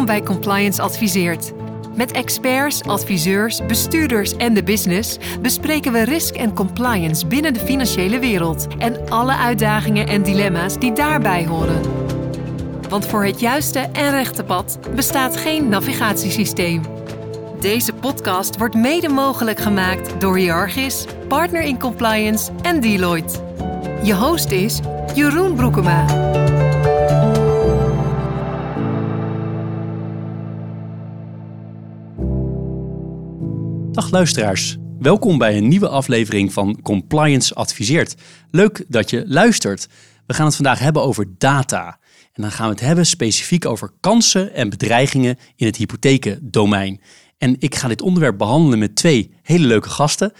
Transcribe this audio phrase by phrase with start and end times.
[0.00, 1.52] Welkom bij Compliance Adviseert.
[1.96, 8.18] Met experts, adviseurs, bestuurders en de business bespreken we risk en compliance binnen de financiële
[8.18, 11.80] wereld en alle uitdagingen en dilemma's die daarbij horen.
[12.88, 16.82] Want voor het juiste en rechte pad bestaat geen navigatiesysteem.
[17.60, 23.38] Deze podcast wordt mede mogelijk gemaakt door Hiargis, Partner in Compliance en Deloitte.
[24.02, 24.80] Je host is
[25.14, 26.04] Jeroen Broekema.
[34.00, 38.14] Dag luisteraars, welkom bij een nieuwe aflevering van Compliance Adviseert.
[38.50, 39.88] Leuk dat je luistert.
[40.26, 41.98] We gaan het vandaag hebben over data.
[42.32, 47.00] En dan gaan we het hebben specifiek over kansen en bedreigingen in het hypothekendomein.
[47.38, 50.32] En ik ga dit onderwerp behandelen met twee hele leuke gasten.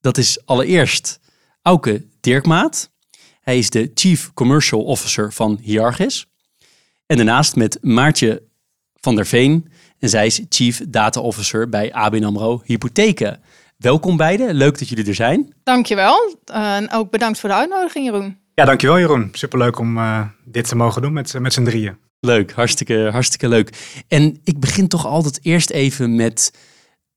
[0.00, 1.20] Dat is allereerst
[1.62, 2.90] Auke Dirkmaat.
[3.40, 6.26] Hij is de Chief Commercial Officer van Hiargis.
[7.06, 8.42] En daarnaast met Maartje
[8.94, 9.68] van der Veen.
[9.98, 13.40] En zij is Chief Data Officer bij ABN AMRO Hypotheken.
[13.76, 15.54] Welkom beiden, leuk dat jullie er zijn.
[15.62, 16.36] Dankjewel.
[16.50, 18.38] Uh, en ook bedankt voor de uitnodiging, Jeroen.
[18.54, 19.28] Ja, dankjewel Jeroen.
[19.32, 21.96] Superleuk om uh, dit te mogen doen met, met z'n drieën.
[22.20, 24.02] Leuk, hartstikke, hartstikke leuk.
[24.08, 26.52] En ik begin toch altijd eerst even met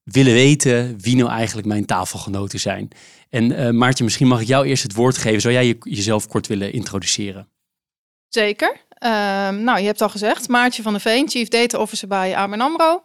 [0.03, 2.89] willen weten wie nou eigenlijk mijn tafelgenoten zijn.
[3.29, 5.41] En uh, Maartje, misschien mag ik jou eerst het woord geven.
[5.41, 7.47] Zou jij je, jezelf kort willen introduceren?
[8.27, 8.77] Zeker.
[8.99, 9.09] Uh,
[9.49, 13.01] nou, je hebt al gezegd, Maartje van der Veen, Chief Data Officer bij ABN AMRO.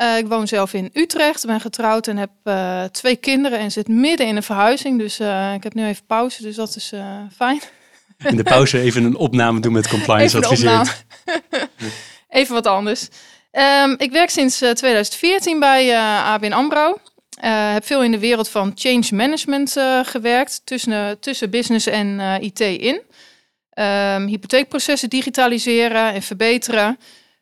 [0.00, 3.88] Uh, ik woon zelf in Utrecht, ben getrouwd en heb uh, twee kinderen en zit
[3.88, 4.98] midden in een verhuizing.
[4.98, 5.20] Dus
[5.54, 6.92] ik heb nu even pauze, dus dat is
[7.36, 7.60] fijn.
[8.24, 11.04] In de pauze even een opname doen met compliance adviseert.
[12.28, 13.08] even wat anders.
[13.52, 16.98] Um, ik werk sinds 2014 bij ABN AMRO.
[17.44, 22.06] Uh, heb veel in de wereld van change management uh, gewerkt, tussen, tussen business en
[22.06, 23.00] uh, IT in.
[23.80, 26.98] Um, hypotheekprocessen digitaliseren en verbeteren.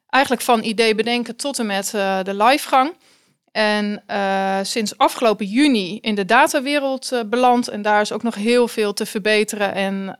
[0.08, 1.90] Eigenlijk van idee bedenken tot en met
[2.22, 2.96] de livegang.
[3.52, 4.02] En
[4.62, 7.68] sinds afgelopen juni in de datawereld beland.
[7.68, 10.18] En daar is ook nog heel veel te verbeteren en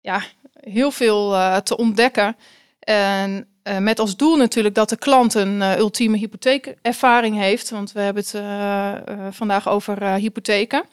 [0.00, 1.30] ja, heel veel
[1.62, 2.36] te ontdekken.
[2.80, 7.70] En uh, met als doel natuurlijk dat de klant een uh, ultieme hypotheekervaring heeft.
[7.70, 8.92] Want we hebben het uh,
[9.30, 10.84] vandaag over hypotheken.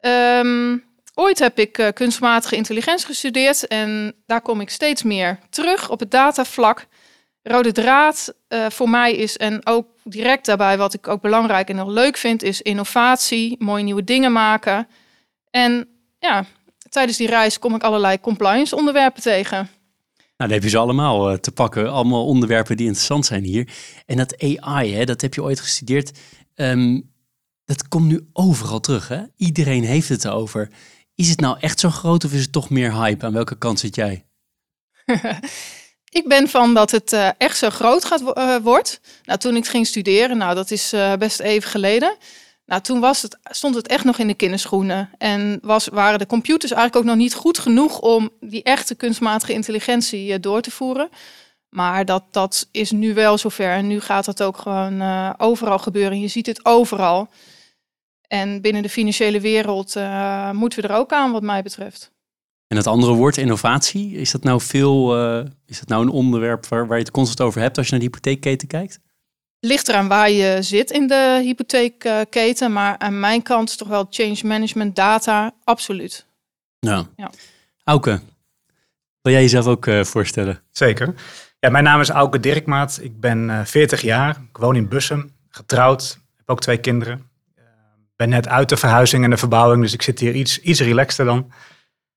[0.00, 0.84] Um,
[1.14, 3.66] ooit heb ik kunstmatige intelligentie gestudeerd.
[3.66, 6.86] En daar kom ik steeds meer terug op het datavlak.
[7.42, 8.34] Rode draad
[8.68, 12.42] voor mij is, en ook direct daarbij wat ik ook belangrijk en nog leuk vind,
[12.42, 14.88] is innovatie, mooie nieuwe dingen maken.
[15.50, 15.88] En
[16.18, 16.44] ja,
[16.88, 19.56] tijdens die reis kom ik allerlei compliance onderwerpen tegen.
[19.56, 19.68] Nou,
[20.36, 21.90] dan heb je ze allemaal uh, te pakken.
[21.90, 23.68] Allemaal onderwerpen die interessant zijn hier.
[24.06, 26.18] En dat AI, hè, dat heb je ooit gestudeerd.
[26.54, 27.10] Um,
[27.64, 29.08] dat komt nu overal terug.
[29.08, 29.22] Hè?
[29.36, 30.70] Iedereen heeft het erover.
[31.20, 33.26] Is het nou echt zo groot of is het toch meer hype?
[33.26, 34.24] Aan welke kant zit jij?
[36.20, 39.00] ik ben van dat het uh, echt zo groot gaat, uh, wordt.
[39.24, 42.16] Nou, toen ik ging studeren, nou dat is best even geleden.
[42.66, 45.10] Nou, toen was het, stond het echt nog in de kinderschoenen.
[45.18, 49.52] En was, waren de computers eigenlijk ook nog niet goed genoeg om die echte kunstmatige
[49.52, 51.08] intelligentie door te voeren.
[51.68, 53.70] Maar dat, dat is nu wel zover.
[53.70, 55.02] En nu gaat dat ook gewoon
[55.38, 56.20] overal gebeuren.
[56.20, 57.28] Je ziet het overal.
[58.32, 62.10] En binnen de financiële wereld uh, moeten we er ook aan, wat mij betreft.
[62.66, 65.16] En het andere woord, innovatie, is dat nou veel,
[65.66, 68.00] is dat nou een onderwerp waar, waar je het constant over hebt als je naar
[68.00, 69.00] de hypotheekketen kijkt?
[69.60, 72.72] ligt eraan waar je zit in de hypotheekketen.
[72.72, 76.26] Maar aan mijn kant is toch wel change management data, absoluut.
[76.78, 77.06] Ja.
[77.16, 77.30] ja.
[77.84, 78.20] Auke,
[79.22, 80.62] wil jij jezelf ook uh, voorstellen?
[80.70, 81.14] Zeker.
[81.58, 82.98] Ja, mijn naam is Auke Dirkmaat.
[83.02, 84.36] Ik ben uh, 40 jaar.
[84.50, 86.18] Ik woon in Bussum, getrouwd.
[86.36, 87.29] Heb ook twee kinderen.
[88.20, 91.24] Ben net uit de verhuizing en de verbouwing, dus ik zit hier iets, iets relaxter
[91.24, 91.38] dan.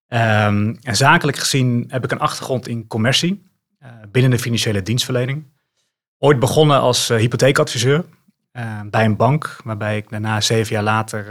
[0.08, 3.52] Um, en zakelijk gezien heb ik een achtergrond in commercie
[3.84, 5.52] uh, binnen de financiële dienstverlening.
[6.18, 8.06] Ooit begonnen als uh, hypotheekadviseur
[8.54, 11.26] uh, bij een bank, waarbij ik daarna zeven jaar later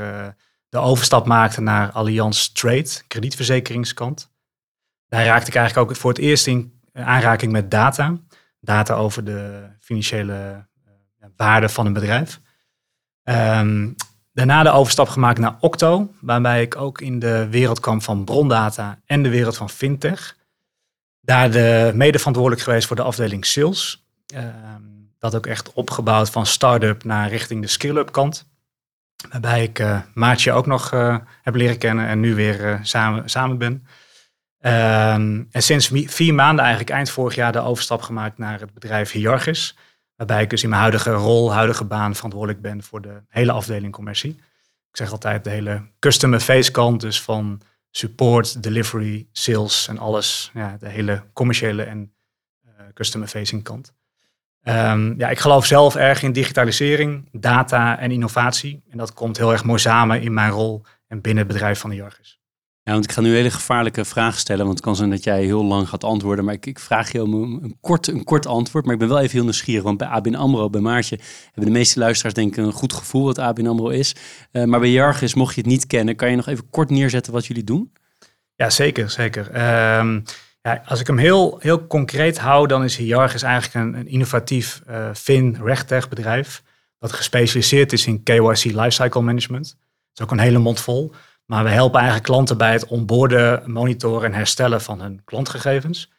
[0.68, 4.32] de overstap maakte naar Allianz Trade, kredietverzekeringskant.
[5.08, 8.16] Daar raakte ik eigenlijk ook voor het eerst in aanraking met data.
[8.60, 10.66] Data over de financiële
[11.36, 12.40] waarde van een bedrijf.
[13.24, 13.94] Um,
[14.32, 18.98] daarna de overstap gemaakt naar Octo, waarbij ik ook in de wereld kwam van brondata
[19.06, 20.36] en de wereld van fintech.
[21.20, 24.04] Daar de mede verantwoordelijk geweest voor de afdeling sales.
[24.26, 24.82] Ehm,
[25.18, 28.46] dat ook echt opgebouwd van start-up naar richting de skill-up kant.
[29.30, 33.30] Waarbij ik uh, Maatje ook nog uh, heb leren kennen en nu weer uh, samen,
[33.30, 33.86] samen ben.
[34.64, 39.10] Um, en sinds vier maanden, eigenlijk eind vorig jaar, de overstap gemaakt naar het bedrijf
[39.10, 39.76] Hiargis.
[40.22, 43.92] Waarbij ik dus in mijn huidige rol, huidige baan verantwoordelijk ben voor de hele afdeling
[43.92, 44.30] commercie.
[44.90, 47.60] Ik zeg altijd de hele customer face kant, dus van
[47.90, 50.50] support, delivery, sales en alles.
[50.54, 52.12] Ja, de hele commerciële en
[52.94, 53.92] customer-facing kant.
[54.62, 58.82] Ehm, ja, ik geloof zelf erg in digitalisering, data en innovatie.
[58.90, 61.90] En dat komt heel erg mooi samen in mijn rol en binnen het bedrijf van
[61.90, 62.40] de Jorgis.
[62.84, 65.24] Ja, want ik ga nu een hele gevaarlijke vraag stellen, want het kan zijn dat
[65.24, 66.44] jij heel lang gaat antwoorden.
[66.44, 69.32] Maar ik, vraag je om een, kort, een kort antwoord, maar ik ben wel even
[69.32, 69.82] heel nieuwsgierig.
[69.82, 73.24] Want bij ABN AMRO, bij Maartje, hebben de meeste luisteraars denk ik een goed gevoel
[73.24, 74.14] wat ABN AMRO is.
[74.52, 77.32] Uh, maar bij Jargis, mocht je het niet kennen, kan je nog even kort neerzetten
[77.32, 77.92] wat jullie doen?
[78.54, 79.46] Ja, zeker, zeker.
[79.98, 80.22] Um,
[80.62, 85.08] ja, als ik hem heel, heel concreet hou, dan is Jargis eigenlijk een, innovatief uh,
[85.14, 86.62] fin-regtech bedrijf.
[86.98, 89.64] Dat gespecialiseerd is in KYC lifecycle management.
[89.68, 89.78] Dat
[90.14, 91.12] is ook een hele mond vol.
[91.44, 96.10] Maar we helpen eigenlijk klanten bij het onboarden, monitoren en herstellen van hun klantgegevens.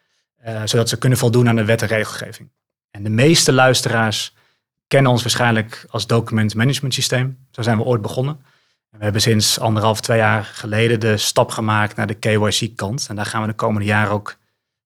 [0.46, 2.50] Uh, zodat ze kunnen voldoen aan de wet en regelgeving.
[2.90, 4.34] En de meeste luisteraars
[4.86, 7.38] kennen ons waarschijnlijk als document management systeem.
[7.50, 8.34] Zo zijn we ooit begonnen.
[8.90, 13.06] En we hebben sinds anderhalf, twee jaar geleden de stap gemaakt naar de KYC-kant.
[13.08, 14.36] En daar gaan we de komende jaren ook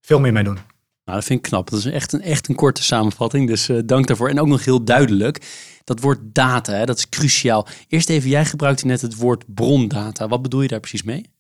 [0.00, 0.58] veel meer mee doen.
[1.05, 1.70] Nou, dat vind ik knap.
[1.70, 3.49] Dat is echt een, echt een korte samenvatting.
[3.49, 4.29] Dus uh, dank daarvoor.
[4.29, 5.38] En ook nog heel duidelijk.
[5.88, 7.67] Dat woord data, hè, dat is cruciaal.
[7.88, 10.29] Eerst even, jij gebruikte net het woord brondata.
[10.29, 11.31] Wat bedoel je daar precies mee?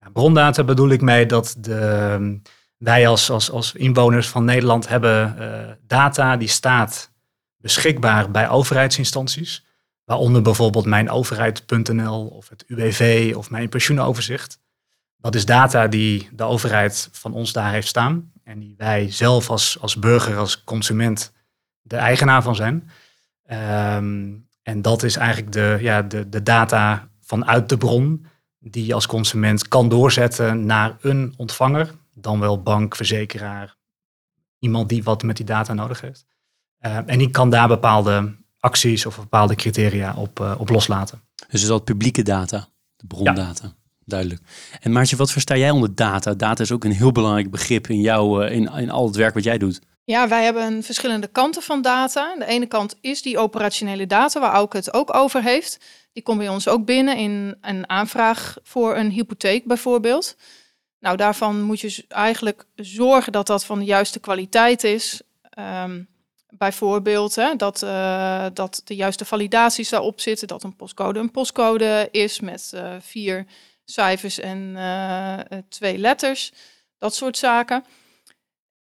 [0.00, 2.40] Ja, brondata bedoel ik mee dat de,
[2.76, 7.10] wij als, als, inwoners van Nederland hebben uh, data die staat
[7.56, 9.64] beschikbaar bij overheidsinstanties.
[10.04, 14.58] Waaronder bijvoorbeeld mijnoverheid.nl of het UWV of mijn pensioenoverzicht.
[15.16, 18.32] Dat is data die de overheid van ons daar heeft staan.
[18.44, 21.32] En die wij zelf als, als burger, als consument
[21.82, 22.90] de eigenaar van zijn.
[23.52, 28.26] Um, en dat is eigenlijk de, ja, de, de data vanuit de bron
[28.58, 33.76] die je als consument kan doorzetten naar een ontvanger, dan wel bank, verzekeraar,
[34.58, 36.26] iemand die wat met die data nodig heeft.
[36.80, 41.20] Uh, en die kan daar bepaalde acties of bepaalde criteria op, uh, op loslaten.
[41.48, 43.66] Dus is dat publieke data, de brondata.
[43.66, 43.74] Ja.
[44.06, 44.40] Duidelijk.
[44.80, 46.34] En Maartje, wat versta jij onder data?
[46.34, 49.34] Data is ook een heel belangrijk begrip in, jou, uh, in, in al het werk
[49.34, 49.80] wat jij doet.
[50.04, 52.34] Ja, wij hebben verschillende kanten van data.
[52.38, 55.78] De ene kant is die operationele data, waar Auke het ook over heeft.
[56.12, 60.36] Die komt bij ons ook binnen in een aanvraag voor een hypotheek bijvoorbeeld.
[60.98, 65.22] Nou, daarvan moet je eigenlijk zorgen dat dat van de juiste kwaliteit is.
[65.58, 66.08] Um,
[66.48, 72.08] bijvoorbeeld hè, dat, uh, dat de juiste validaties daarop zitten, dat een postcode een postcode
[72.10, 73.46] is met uh, vier
[73.84, 76.52] cijfers en uh, twee letters,
[76.98, 77.84] dat soort zaken.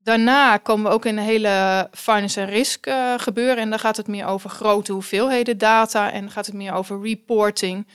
[0.07, 3.57] Daarna komen we ook in een hele finance en risk uh, gebeuren.
[3.57, 6.13] En dan gaat het meer over grote hoeveelheden data.
[6.13, 7.87] En gaat het meer over reporting.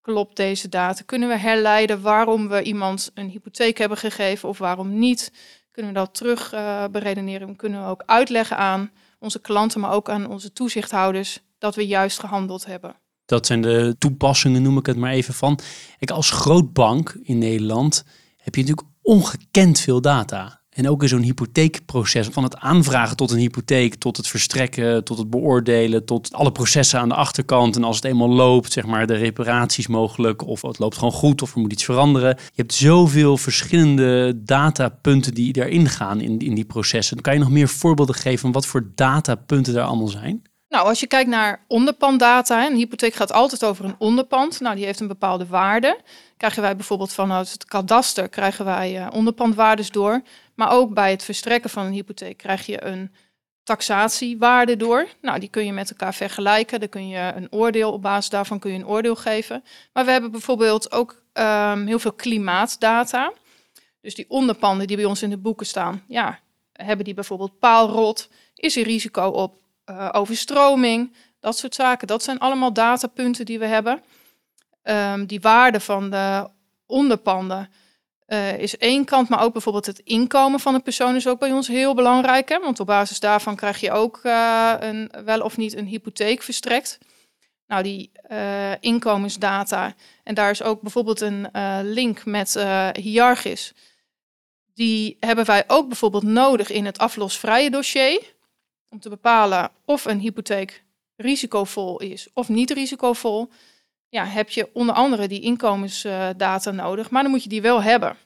[0.00, 1.02] Klopt deze data?
[1.06, 5.32] Kunnen we herleiden waarom we iemand een hypotheek hebben gegeven of waarom niet?
[5.70, 7.56] Kunnen we dat terug uh, beredeneren?
[7.56, 12.18] Kunnen we ook uitleggen aan onze klanten, maar ook aan onze toezichthouders, dat we juist
[12.18, 12.94] gehandeld hebben.
[13.26, 15.58] Dat zijn de toepassingen, noem ik het maar even van.
[15.98, 18.04] Ik als grootbank in Nederland
[18.36, 20.59] heb je natuurlijk ongekend veel data.
[20.80, 25.18] En ook in zo'n hypotheekproces, van het aanvragen tot een hypotheek, tot het verstrekken, tot
[25.18, 27.76] het beoordelen, tot alle processen aan de achterkant.
[27.76, 31.42] En als het eenmaal loopt, zeg maar de reparaties mogelijk, of het loopt gewoon goed,
[31.42, 32.28] of er moet iets veranderen.
[32.36, 37.20] Je hebt zoveel verschillende datapunten die daarin gaan in, in die processen.
[37.20, 40.42] Kan je nog meer voorbeelden geven van wat voor datapunten daar allemaal zijn?
[40.70, 44.60] Nou, als je kijkt naar onderpanddata, een hypotheek gaat altijd over een onderpand.
[44.60, 46.00] Nou, die heeft een bepaalde waarde.
[46.36, 50.22] Krijgen wij bijvoorbeeld vanuit het kadaster krijgen wij uh, onderpandwaardes door.
[50.54, 53.14] Maar ook bij het verstrekken van een hypotheek krijg je een
[53.62, 55.08] taxatiewaarde door.
[55.20, 56.80] Nou, die kun je met elkaar vergelijken.
[56.80, 59.64] Dan kun je een oordeel op basis daarvan kun je een oordeel geven.
[59.92, 63.32] Maar we hebben bijvoorbeeld ook um, heel veel klimaatdata.
[64.00, 66.38] Dus die onderpanden die bij ons in de boeken staan, ja,
[66.72, 68.28] hebben die bijvoorbeeld paalrot?
[68.54, 69.59] Is er risico op
[69.90, 71.14] uh, overstroming?
[71.40, 72.06] Dat soort zaken.
[72.06, 74.02] Dat zijn allemaal datapunten die we hebben.
[74.82, 76.48] Um, die waarde van de
[76.86, 77.70] onderpanden
[78.26, 81.52] uh, is één kant, maar ook bijvoorbeeld het inkomen van een persoon is ook bij
[81.52, 82.48] ons heel belangrijk.
[82.48, 82.58] Hè?
[82.58, 86.98] Want op basis daarvan krijg je ook uh, een, wel of niet een hypotheek verstrekt.
[87.66, 88.10] Nou, die
[88.80, 89.94] inkomensdata.
[90.24, 91.48] En daar is ook bijvoorbeeld een
[91.82, 93.74] link met Hiargis.
[94.74, 98.34] Die hebben wij ook bijvoorbeeld nodig in het aflosvrije dossier.
[98.90, 100.84] Om te bepalen of een hypotheek
[101.16, 103.50] risicovol is of niet risicovol
[104.08, 108.16] ja, heb je onder andere die inkomensdata nodig, maar dan moet je die wel hebben.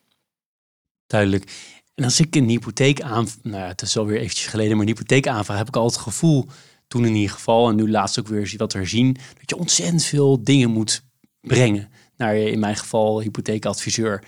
[1.06, 1.72] Duidelijk.
[1.94, 4.92] En als ik een hypotheek aan, nou ja, het is alweer eventjes geleden, maar een
[4.92, 6.46] hypotheek aanvraag, heb ik al het gevoel,
[6.86, 10.04] toen in ieder geval, en nu laatst ook weer wat er zien, dat je ontzettend
[10.04, 11.02] veel dingen moet
[11.40, 14.24] brengen naar in mijn geval hypotheekadviseur.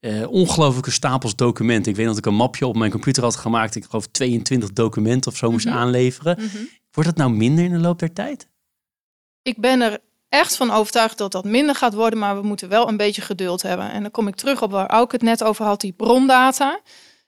[0.00, 1.90] Uh, ongelooflijke stapels documenten.
[1.90, 3.74] Ik weet dat ik een mapje op mijn computer had gemaakt.
[3.74, 5.80] Ik geloof 22 documenten of zo moest mm -hmm.
[5.80, 6.36] aanleveren.
[6.40, 6.68] Mm -hmm.
[6.90, 8.48] Wordt dat nou minder in de loop der tijd?
[9.42, 12.88] Ik ben er echt van overtuigd dat dat minder gaat worden, maar we moeten wel
[12.88, 13.90] een beetje geduld hebben.
[13.90, 16.80] En dan kom ik terug op waar ook het net over had, die brondata.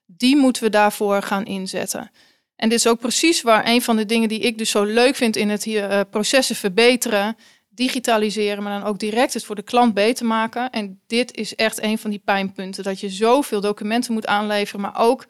[0.07, 2.11] die moeten we daarvoor gaan inzetten.
[2.57, 5.17] En dit is ook precies waar een van de dingen die ik dus zo leuk
[5.17, 7.37] vind in het hier uh, processen verbeteren,
[7.71, 10.71] digitaliseren, maar dan ook direct het voor de klant beter maken.
[10.71, 14.99] En dit is echt een van die pijnpunten, dat je zoveel documenten moet aanleveren, maar
[14.99, 15.27] ook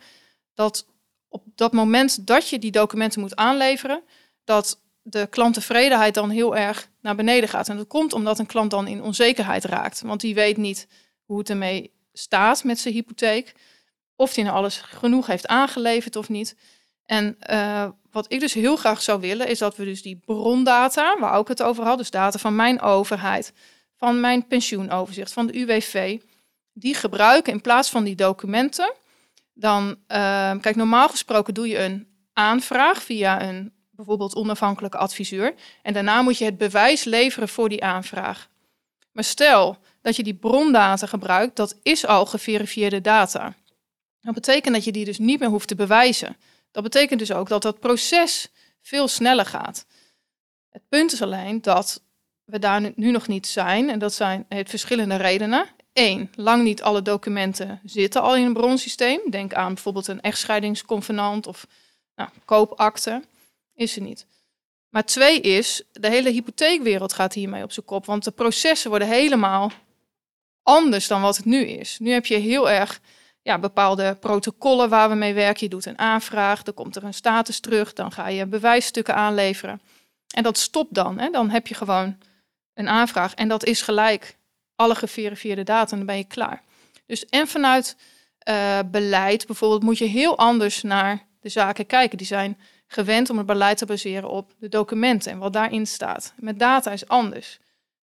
[0.55, 0.87] dat
[1.29, 4.03] op dat moment dat je die documenten moet aanleveren,
[4.45, 7.69] dat de klanttevredenheid dan heel erg naar beneden gaat.
[7.69, 10.87] En dat komt omdat een klant dan in onzekerheid raakt, want die weet niet
[11.25, 13.55] hoe het ermee staat met zijn hypotheek,
[14.17, 16.57] of hij nou alles genoeg heeft aangeleverd of niet.
[17.11, 21.17] En uh, wat ik dus heel graag zou willen, is dat we dus die brondata,
[21.19, 23.53] waar ook het over had, dus data van mijn overheid,
[23.97, 26.19] van mijn pensioenoverzicht, van de UWV,
[26.73, 28.93] die gebruiken in plaats van die documenten.
[29.55, 29.97] Dan, uh,
[30.61, 35.55] kijk, normaal gesproken doe je een aanvraag via een bijvoorbeeld onafhankelijke adviseur.
[35.83, 38.49] En daarna moet je het bewijs leveren voor die aanvraag.
[39.13, 43.55] Maar stel dat je die brondata gebruikt, dat is al geverifieerde data.
[44.21, 46.37] Dat betekent dat je die dus niet meer hoeft te bewijzen.
[46.71, 48.49] Dat betekent dus ook dat dat proces
[48.81, 49.87] veel sneller gaat.
[50.71, 52.03] Het punt is alleen dat
[52.45, 53.91] we daar nu nog niet zijn.
[53.91, 55.67] En dat zijn het verschillende redenen.
[55.93, 59.21] Eén, lang niet alle documenten zitten al in een bronsysteem.
[59.31, 61.67] Denk aan bijvoorbeeld een echtscheidingsconvenant of
[62.17, 63.23] nou, koopakte.
[63.75, 64.27] Is er niet.
[64.89, 68.07] Maar twee is, de hele hypotheekwereld gaat hiermee op zijn kop.
[68.07, 69.73] Want de processen worden helemaal
[70.63, 71.99] anders dan wat het nu is.
[71.99, 73.01] Nu heb je heel erg
[73.43, 75.65] ja, bepaalde protocollen waar we mee werken.
[75.65, 79.81] Je doet een aanvraag, dan komt er een status terug, dan ga je bewijsstukken aanleveren.
[80.35, 81.19] En dat stopt dan.
[81.19, 81.31] Hè?
[81.31, 82.19] Dan heb je gewoon
[82.75, 84.37] een aanvraag en dat is gelijk
[84.75, 86.63] alle geverifieerde data en dan ben je klaar.
[87.07, 87.97] Dus en vanuit
[88.49, 92.19] uh, beleid bijvoorbeeld moet je heel anders naar de zaken kijken.
[92.19, 96.33] Die zijn gewend om het beleid te baseren op de documenten en wat daarin staat.
[96.37, 97.59] Met data is anders.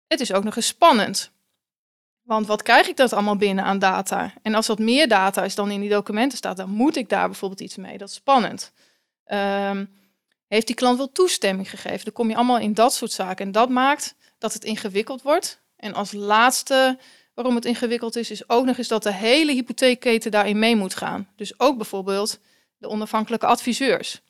[0.08, 1.32] Het is ook nog eens spannend.
[2.25, 4.34] Want wat krijg ik dat allemaal binnen aan data?
[4.41, 7.27] En als dat meer data is dan in die documenten staat, dan moet ik daar
[7.27, 7.98] bijvoorbeeld iets mee.
[7.98, 8.72] Dat is spannend.
[9.27, 9.89] Um,
[10.48, 12.03] heeft die klant wel toestemming gegeven?
[12.03, 13.46] Dan kom je allemaal in dat soort zaken.
[13.46, 15.62] En dat maakt dat het ingewikkeld wordt.
[15.75, 16.98] En als laatste
[17.34, 20.96] waarom het ingewikkeld is, is ook nog eens dat de hele hypotheekketen daarin mee moet
[20.96, 21.27] gaan.
[21.36, 22.39] Dus ook bijvoorbeeld
[22.77, 24.22] de onafhankelijke adviseurs.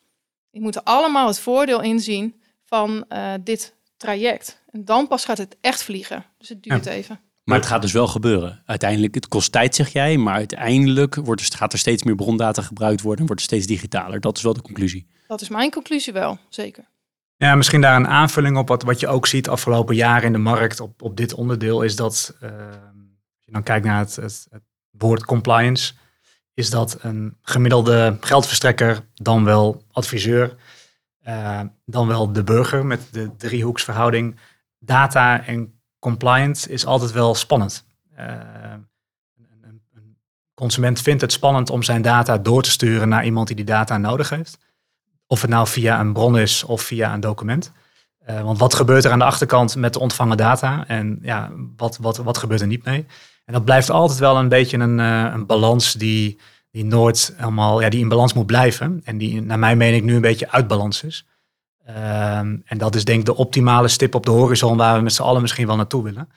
[0.51, 4.61] Die moeten allemaal het voordeel inzien van uh, dit traject.
[4.71, 6.25] En dan pas gaat het echt vliegen.
[6.37, 7.19] Dus het duurt even.
[7.45, 8.61] Maar het gaat dus wel gebeuren.
[8.65, 12.61] Uiteindelijk, het kost tijd, zeg jij, maar uiteindelijk wordt er, gaat er steeds meer brondata
[12.61, 14.19] gebruikt worden en wordt het steeds digitaler.
[14.19, 15.07] Dat is wel de conclusie.
[15.27, 16.83] Dat is mijn conclusie wel, zeker.
[17.37, 20.37] Ja, misschien daar een aanvulling op wat, wat je ook ziet afgelopen jaren in de
[20.37, 24.47] markt op, op dit onderdeel, is dat, uh, als je dan kijkt naar het, het,
[24.49, 25.93] het woord compliance,
[26.53, 30.55] is dat een gemiddelde geldverstrekker, dan wel adviseur,
[31.27, 34.39] uh, dan wel de burger met de driehoeksverhouding,
[34.79, 35.74] data en
[36.05, 37.85] compliance is altijd wel spannend.
[38.19, 38.25] Uh,
[39.37, 40.17] een, een,
[40.53, 43.97] consument vindt het spannend om zijn data door te sturen naar iemand die die data
[43.97, 44.57] nodig heeft.
[45.27, 47.71] Of het nou via een bron is of via een document.
[48.29, 50.87] Uh, want wat gebeurt er aan de achterkant met de ontvangen data?
[50.87, 53.05] En ja, wat, wat, wat gebeurt er niet mee?
[53.45, 56.39] En dat blijft altijd wel een beetje een, uh, een balans die,
[56.71, 59.01] die nooit helemaal, ja, die in balans moet blijven.
[59.03, 61.25] En die naar mijn mening nu een beetje uit balans is.
[61.87, 65.13] Um, en dat is denk ik de optimale stip op de horizon waar we met
[65.13, 66.29] z'n allen misschien wel naartoe willen.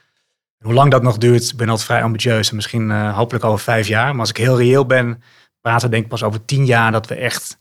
[0.58, 2.50] hoe lang dat nog duurt, ben altijd vrij ambitieus.
[2.50, 4.10] En misschien uh, hopelijk over vijf jaar.
[4.10, 5.22] Maar als ik heel reëel ben,
[5.60, 7.58] praten we denk ik pas over tien jaar dat we echt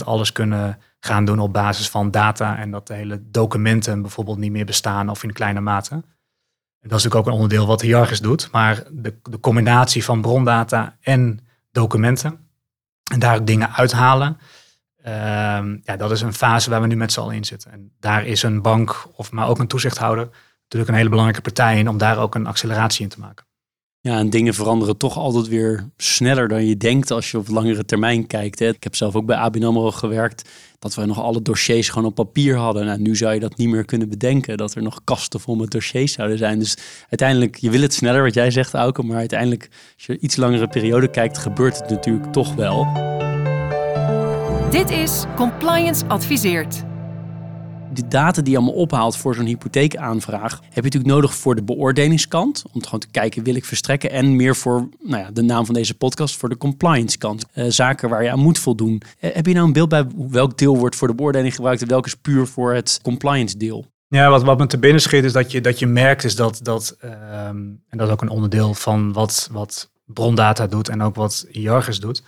[0.00, 2.58] 100% alles kunnen gaan doen op basis van data.
[2.58, 5.94] En dat de hele documenten bijvoorbeeld niet meer bestaan of in kleine mate.
[6.80, 8.48] En dat is natuurlijk ook een onderdeel wat Hiargis doet.
[8.52, 12.48] Maar de, de combinatie van brondata en documenten.
[13.12, 14.38] En daar dingen uithalen
[15.06, 17.72] Ehm, ja, dat is een fase waar we nu met z'n allen in zitten.
[17.72, 20.28] En daar is een bank, of maar ook een toezichthouder,
[20.62, 23.46] natuurlijk een hele belangrijke partij in om daar ook een acceleratie in te maken.
[24.00, 27.84] Ja, en dingen veranderen toch altijd weer sneller dan je denkt als je op langere
[27.84, 28.58] termijn kijkt.
[28.58, 28.68] Hè.
[28.68, 32.14] Ik heb zelf ook bij ABN AMRO gewerkt, dat we nog alle dossiers gewoon op
[32.14, 32.86] papier hadden.
[32.86, 35.70] Nou, nu zou je dat niet meer kunnen bedenken, dat er nog kasten vol met
[35.70, 36.58] dossiers zouden zijn.
[36.58, 36.76] Dus
[37.08, 40.68] uiteindelijk, je wil het sneller, wat jij zegt, Auke, maar uiteindelijk, als je iets langere
[40.68, 42.86] periode kijkt, gebeurt het natuurlijk toch wel.
[44.70, 46.82] Dit is Compliance Adviseert.
[47.92, 51.62] De data die je allemaal ophaalt voor zo'n hypotheekaanvraag heb je natuurlijk nodig voor de
[51.62, 52.64] beoordelingskant.
[52.72, 54.10] Om gewoon te kijken, wil ik verstrekken?
[54.10, 57.44] En meer voor nou ja, de naam van deze podcast, voor de compliance kant.
[57.54, 59.02] Uh, zaken waar je aan moet voldoen.
[59.20, 61.88] Uh, heb je nou een beeld bij welk deel wordt voor de beoordeling gebruikt en
[61.88, 63.86] welke is puur voor het compliance deel?
[64.08, 66.60] Ja, wat, wat me te binnen schiet is dat je, dat je merkt is dat,
[66.62, 71.14] dat um, en dat is ook een onderdeel van wat, wat brondata doet en ook
[71.14, 72.22] wat IARGIS doet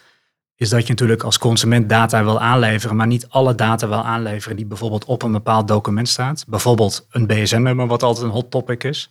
[0.58, 4.56] is dat je natuurlijk als consument data wil aanleveren, maar niet alle data wil aanleveren
[4.56, 6.44] die bijvoorbeeld op een bepaald document staat.
[6.48, 9.10] Bijvoorbeeld een BSN-nummer, wat altijd een hot topic is,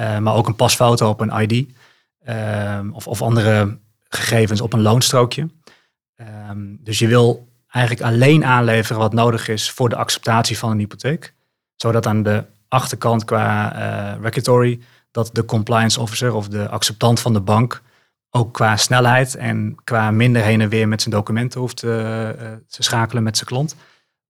[0.00, 1.68] uh, maar ook een pasfoto op een ID
[2.28, 3.78] uh, of, of andere
[4.08, 5.48] gegevens op een loonstrookje.
[6.16, 10.78] Ehm, dus je wil eigenlijk alleen aanleveren wat nodig is voor de acceptatie van een
[10.78, 11.34] hypotheek.
[11.76, 17.32] Zodat aan de achterkant qua uh, regulatory dat de compliance officer of de acceptant van
[17.32, 17.82] de bank
[18.36, 22.52] ook qua snelheid en qua minder heen en weer met zijn documenten hoeft te, uh,
[22.68, 23.76] te schakelen met zijn klant.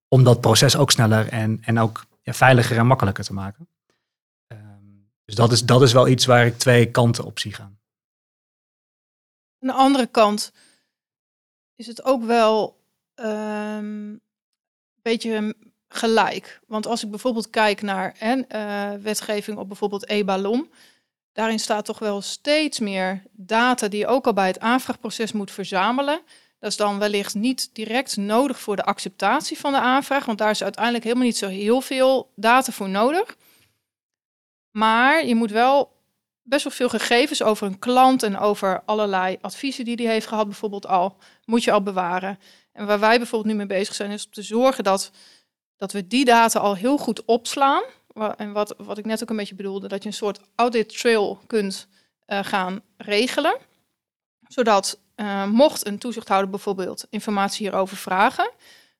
[0.08, 3.68] Om dat proces ook sneller en, en ook ja, veiliger en makkelijker te maken.
[4.52, 7.78] Um, dus dat is, dat is wel iets waar ik twee kanten op zie gaan.
[9.58, 10.52] Aan de andere kant
[11.74, 12.80] is het ook wel
[13.14, 14.20] um, een
[15.02, 15.56] beetje
[15.88, 16.60] gelijk.
[16.66, 20.70] Want als ik bijvoorbeeld kijk naar hè, uh, wetgeving op bijvoorbeeld EBA-LOM,
[21.36, 25.50] daarin staat toch wel steeds meer data die je ook al bij het aanvraagproces moet
[25.50, 26.20] verzamelen.
[26.58, 30.50] Dat is dan wellicht niet direct nodig voor de acceptatie van de aanvraag, want daar
[30.50, 33.36] is uiteindelijk helemaal niet zo heel veel data voor nodig.
[34.70, 35.92] Maar je moet wel
[36.42, 40.46] best wel veel gegevens over een klant en over allerlei adviezen die die heeft gehad,
[40.46, 42.38] bijvoorbeeld al, moet je al bewaren.
[42.72, 45.10] En waar wij bijvoorbeeld nu mee bezig zijn, is om te zorgen dat,
[45.76, 47.82] dat we die data al heel goed opslaan.
[48.36, 51.40] En wat, wat ik net ook een beetje bedoelde, dat je een soort audit trail
[51.46, 51.88] kunt
[52.26, 53.56] uh, gaan regelen.
[54.48, 58.50] Zodat uh, mocht een toezichthouder bijvoorbeeld informatie hierover vragen,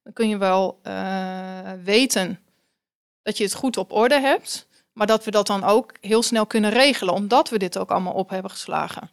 [0.03, 2.41] dan kun je wel uh, weten
[3.23, 4.69] dat je het goed op orde hebt.
[4.93, 8.13] Maar dat we dat dan ook heel snel kunnen regelen, omdat we dit ook allemaal
[8.13, 9.11] op hebben geslagen.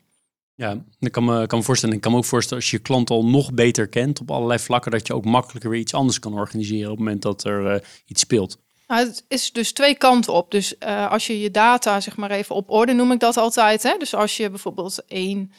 [0.55, 1.95] Ja, ik kan me, kan me voorstellen.
[1.95, 4.59] Ik kan me ook voorstellen als je je klant al nog beter kent op allerlei
[4.59, 7.87] vlakken, dat je ook makkelijker weer iets anders kan organiseren op het moment dat er
[8.05, 8.62] iets speelt.
[8.87, 10.51] Nou, het is dus twee kanten op.
[10.51, 13.83] Dus uh, als je je data, zeg maar even op orde, noem ik dat altijd.
[13.83, 13.97] Hè?
[13.97, 15.51] Dus als je bijvoorbeeld één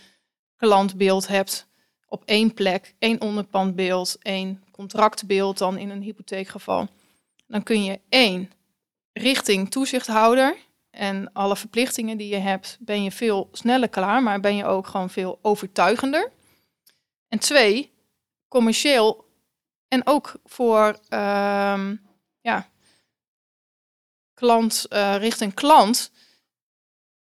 [0.57, 1.67] klantbeeld hebt
[2.09, 6.89] op één plek, één onderpandbeeld, één contractbeeld dan in een hypotheekgeval,
[7.47, 8.51] dan kun je één
[9.13, 10.57] richting toezichthouder
[10.91, 14.87] en alle verplichtingen die je hebt, ben je veel sneller klaar, maar ben je ook
[14.87, 16.31] gewoon veel overtuigender.
[17.29, 17.93] En twee,
[18.49, 19.25] commercieel
[19.89, 22.01] en ook voor um,
[22.41, 22.69] ja,
[24.35, 26.11] klant, uh, richting klant,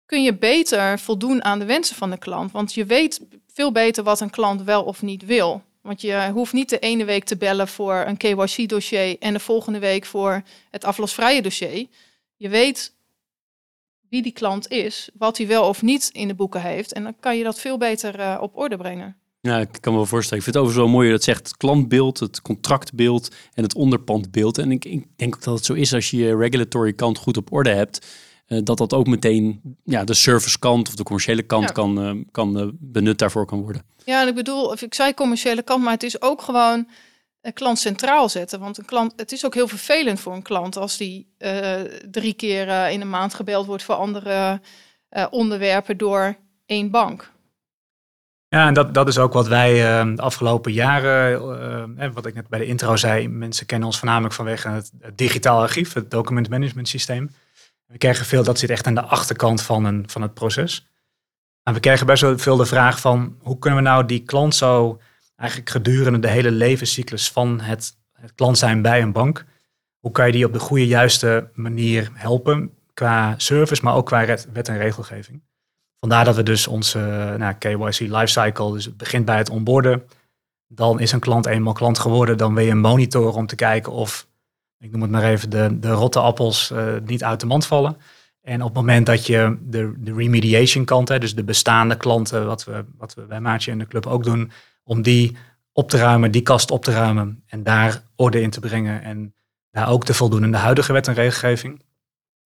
[0.05, 2.51] kun je beter voldoen aan de wensen van de klant.
[2.51, 3.21] Want je weet
[3.53, 5.63] veel beter wat een klant wel of niet wil.
[5.81, 9.79] Want je hoeft niet de ene week te bellen voor een KYC-dossier en de volgende
[9.79, 11.87] week voor het aflosvrije dossier.
[12.35, 12.93] Je weet
[14.09, 16.93] wie die klant is, wat hij wel of niet in de boeken heeft.
[16.93, 19.17] En dan kan je dat veel beter uh, op orde brengen.
[19.47, 20.37] Ja, ik kan me wel voorstellen.
[20.37, 24.57] Ik vind het overigens wel mooi dat zegt het klantbeeld, het contractbeeld en het onderpandbeeld.
[24.57, 27.37] En ik, ik, denk ook dat het zo is als je je regulatory kant goed
[27.37, 28.07] op orde hebt.
[28.47, 31.71] Uh, dat dat ook meteen ja, de service kant of de commerciële kant ja.
[31.71, 33.85] kan, uh, kan uh, benut daarvoor kan worden.
[34.05, 36.87] Ja, en ik bedoel, ik zei commerciële kant, maar het is ook gewoon
[37.41, 38.59] een klant centraal zetten.
[38.59, 41.27] Want een klant, het is ook heel vervelend voor een klant als die
[42.11, 44.61] drie keer in een maand gebeld wordt voor andere
[45.29, 47.32] onderwerpen door één bank.
[48.53, 51.41] Ja, en dat, dat is ook wat wij uh, de afgelopen jaren,
[51.99, 55.17] uh, wat ik net bij de intro zei, mensen kennen ons voornamelijk vanwege het, het
[55.17, 57.31] digitaal archief, het document management systeem.
[57.85, 60.87] We krijgen veel, dat zit echt aan de achterkant van, een, van het proces.
[61.63, 64.55] En we krijgen best wel veel de vraag van, hoe kunnen we nou die klant
[64.55, 65.01] zo
[65.35, 69.45] eigenlijk gedurende de hele levenscyclus van het, het klant zijn bij een bank,
[69.99, 74.25] hoe kan je die op de goede, juiste manier helpen qua service, maar ook qua
[74.25, 75.41] wet en regelgeving.
[76.03, 76.99] Vandaar dat we dus onze
[77.37, 80.03] nou, KYC lifecycle, dus het begint bij het onboarden.
[80.67, 84.27] Dan is een klant eenmaal klant geworden, dan wil je monitoren om te kijken of,
[84.79, 87.97] ik noem het maar even, de, de rotte appels uh, niet uit de mand vallen.
[88.41, 92.45] En op het moment dat je de, de remediation kant, hè, dus de bestaande klanten,
[92.45, 94.51] wat we, wat we bij Maatje in de club ook doen,
[94.83, 95.37] om die
[95.71, 99.35] op te ruimen, die kast op te ruimen en daar orde in te brengen en
[99.71, 101.81] daar ook te voldoen in de huidige wet en regelgeving.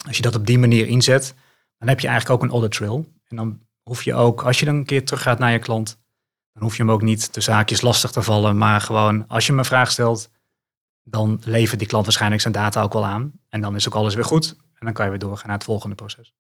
[0.07, 1.35] Als je dat op die manier inzet,
[1.79, 3.15] dan heb je eigenlijk ook een audit trail.
[3.29, 5.99] En dan hoef je ook, als je dan een keer terug gaat naar je klant,
[6.53, 8.59] dan hoef je hem ook niet de zaakjes lastig te vallen.
[8.59, 10.31] Maar gewoon, als je hem een vraag stelt,
[11.03, 13.33] dan levert die klant waarschijnlijk zijn data ook wel aan.
[13.49, 14.57] En dan is ook alles weer goed.
[14.59, 16.35] En dan kan je weer doorgaan naar het volgende proces.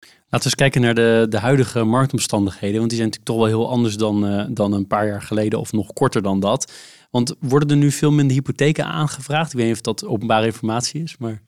[0.00, 2.78] Laten we eens kijken naar de, de huidige marktomstandigheden.
[2.78, 5.58] Want die zijn natuurlijk toch wel heel anders dan, uh, dan een paar jaar geleden
[5.58, 6.72] of nog korter dan dat.
[7.10, 9.52] Want worden er nu veel minder hypotheken aangevraagd?
[9.52, 11.42] Ik weet niet of dat openbare informatie is, maar...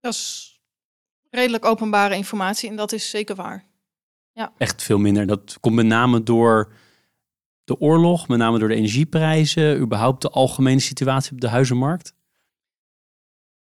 [0.00, 0.57] Dat is
[1.38, 3.64] redelijk openbare informatie en dat is zeker waar.
[4.32, 4.52] Ja.
[4.58, 5.26] Echt veel minder.
[5.26, 6.72] Dat komt met name door
[7.64, 12.14] de oorlog, met name door de energieprijzen, überhaupt de algemene situatie op de huizenmarkt?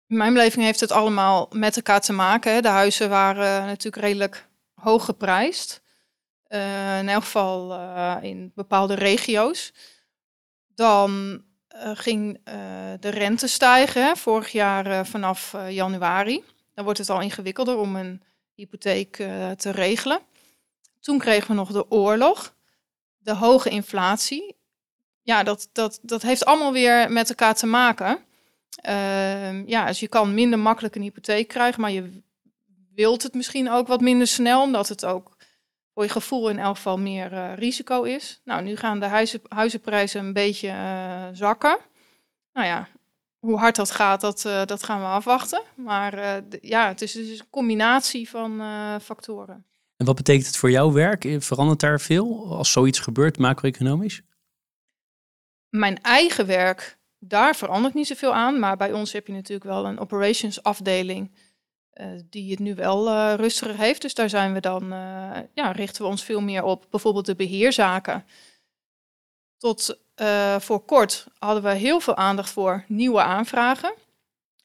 [0.08, 2.62] In mijn beleving heeft het allemaal met elkaar te maken.
[2.62, 5.82] De huizen waren natuurlijk redelijk hoog geprijsd.
[6.49, 9.73] Uh, in elk geval uh, in bepaalde regio's.
[10.75, 11.41] Dan
[11.75, 12.39] uh, ging
[12.99, 16.43] de rente stijgen, vorig jaar vanaf januari.
[16.77, 18.21] Dan wordt het al ingewikkelder om een
[18.53, 20.19] hypotheek uh, te regelen.
[20.99, 22.55] Toen kregen we nog de oorlog.
[23.17, 24.55] de hoge inflatie.
[25.21, 28.19] Ja, dat, dat, dat heeft allemaal weer met elkaar te maken.
[28.81, 32.21] Ehm, ja, dus je kan minder makkelijk een hypotheek krijgen, maar je
[32.93, 35.37] wilt het misschien ook wat minder snel, omdat het ook
[35.93, 38.41] voor je gevoel in elk geval meer uh, risico is.
[38.43, 41.77] Nou, nu gaan de huizen, huizenprijzen een beetje uh, zakken.
[42.53, 42.87] Nou ja,
[43.47, 45.62] hoe hard dat gaat, dat, uh, dat gaan we afwachten.
[45.75, 46.12] Maar
[46.49, 48.62] de, ja, het is dus een combinatie van
[49.01, 49.65] factoren.
[49.97, 51.36] En wat betekent het voor jouw werk?
[51.39, 54.21] Verandert daar veel als zoiets gebeurt, macro-economisch?
[55.69, 58.60] Mijn eigen werk, daar verandert niet zoveel aan.
[58.60, 61.31] Maar bij ons heb je natuurlijk wel een operations afdeling
[61.93, 64.01] uh, die het nu wel uh, rustiger heeft.
[64.01, 66.88] Dus daar zijn we dan, uh, ja, richten we ons veel meer op.
[66.89, 68.25] Bijvoorbeeld de beheerzaken.
[69.57, 69.99] Tot
[70.60, 73.93] voor kort hadden we heel veel aandacht voor nieuwe aanvragen.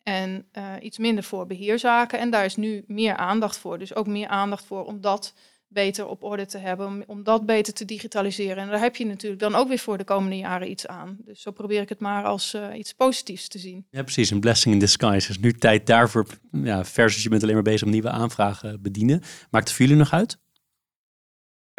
[0.03, 0.47] En
[0.81, 2.19] iets minder voor beheerzaken.
[2.19, 3.79] En daar is nu meer aandacht voor.
[3.79, 5.35] Dus ook meer aandacht voor om dat
[5.73, 8.57] beter op orde te hebben, om, dat beter te digitaliseren.
[8.57, 11.17] En daar heb je natuurlijk dan ook weer voor de komende jaren iets aan.
[11.25, 13.87] Dus zo probeer ik het maar als uh, iets positiefs te zien.
[13.91, 14.31] Ja, precies.
[14.31, 15.27] Een blessing in disguise.
[15.27, 19.23] Dus nu tijd daarvoor, ja, versus je bent alleen maar bezig om nieuwe aanvragen bedienen.
[19.51, 20.39] Maakt het voor jullie nog uit?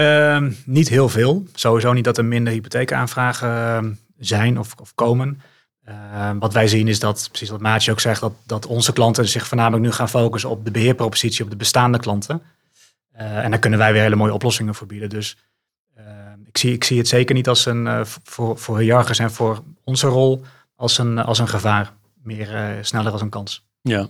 [0.04, 1.44] Uh, niet heel veel.
[1.54, 5.42] Sowieso niet dat er minder hypotheekaanvragen ehm, zijn of, of komen.
[5.90, 9.28] Uh, wat wij zien is dat, precies wat Maatje ook zegt, dat, dat onze klanten
[9.28, 12.42] zich voornamelijk nu gaan focussen op de beheerpropositie, op de bestaande klanten.
[13.16, 15.10] Uh, en daar kunnen wij weer hele mooie oplossingen voor bieden.
[15.10, 15.38] Dus
[16.46, 19.64] ik, zie, ik zie het zeker niet als een, uh, voor, voor Jargers en voor
[19.84, 20.44] onze rol
[20.76, 21.94] als een, als een gevaar.
[22.24, 23.66] Meer sneller als een kans.
[23.82, 24.10] Ja,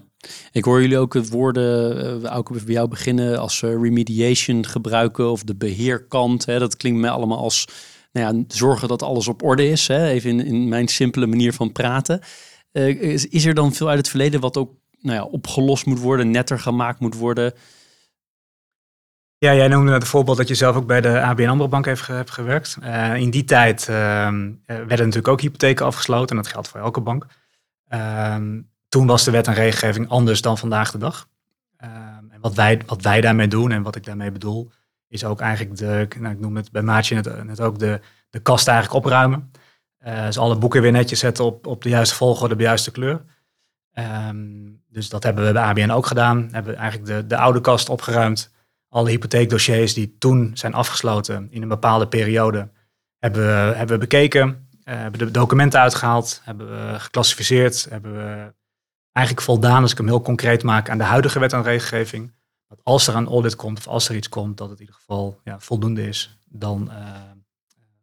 [0.51, 5.55] ik hoor jullie ook het woorden, ook bij jou beginnen, als remediation gebruiken of de
[5.55, 6.45] beheerkant.
[6.45, 7.67] Hè, dat klinkt mij allemaal als
[8.11, 9.87] nou ja, zorgen dat alles op orde is.
[9.87, 12.21] Hè, even in, mijn simpele manier van praten.
[12.71, 16.31] Is, is, er dan veel uit het verleden wat ook nou ja, opgelost moet worden,
[16.31, 17.53] netter gemaakt moet worden?
[19.37, 22.07] Ja, jij noemde het voorbeeld dat je zelf ook bij de ABN AMRO Bank heeft,
[22.07, 22.77] hebt gewerkt.
[23.15, 23.95] In die tijd uh,
[24.65, 27.25] werden natuurlijk ook hypotheken afgesloten en dat geldt voor elke bank.
[27.89, 28.37] Uh,
[28.93, 31.27] toen was de wet en regelgeving anders dan vandaag de dag.
[31.77, 34.71] Ehm, en wat wij, wat wij daarmee doen en wat ik daarmee bedoel,
[35.07, 38.67] is ook eigenlijk de, nou, ik noem het bij Maatje net, ook, de, de kast
[38.67, 39.51] eigenlijk opruimen.
[40.05, 43.21] Uh, dus alle boeken weer netjes zetten op, op de juiste volgorde, de juiste kleur.
[44.29, 46.49] Um, dus dat hebben we bij ABN ook gedaan.
[46.51, 48.51] Hebben eigenlijk de, de oude kast opgeruimd
[48.89, 52.69] alle hypotheekdossiers die toen zijn afgesloten in een bepaalde periode,
[53.19, 54.47] hebben we, hebben we bekeken.
[54.49, 58.53] Uh, hebben de documenten uitgehaald, hebben we geclassificeerd, hebben we
[59.13, 62.31] eigenlijk voldaan, als ik hem heel concreet maak, aan de huidige wet en regelgeving.
[62.67, 64.99] Dat als er een audit komt of als er iets komt, dat het in ieder
[64.99, 66.97] geval ja, voldoende is dan uh,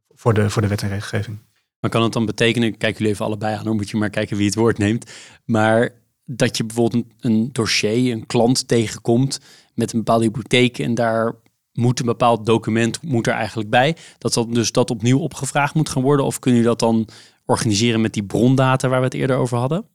[0.09, 1.39] voor, de, voor de wet en regelgeving.
[1.81, 4.37] Maar kan het dan betekenen, kijk jullie even allebei aan, dan moet je maar kijken
[4.37, 5.11] wie het woord neemt.
[5.45, 5.91] Maar
[6.25, 9.41] dat je bijvoorbeeld een, dossier, een klant tegenkomt
[9.75, 11.35] met een bepaalde hypotheek en daar
[11.73, 13.97] moet een bepaald document moet er eigenlijk bij.
[14.19, 16.27] Dat dat dus dat opnieuw opgevraagd moet gaan worden?
[16.27, 17.09] Of kunnen jullie dat dan
[17.45, 19.87] organiseren met die brondata waar we het eerder over hadden?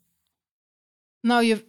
[1.26, 1.64] Nou, je,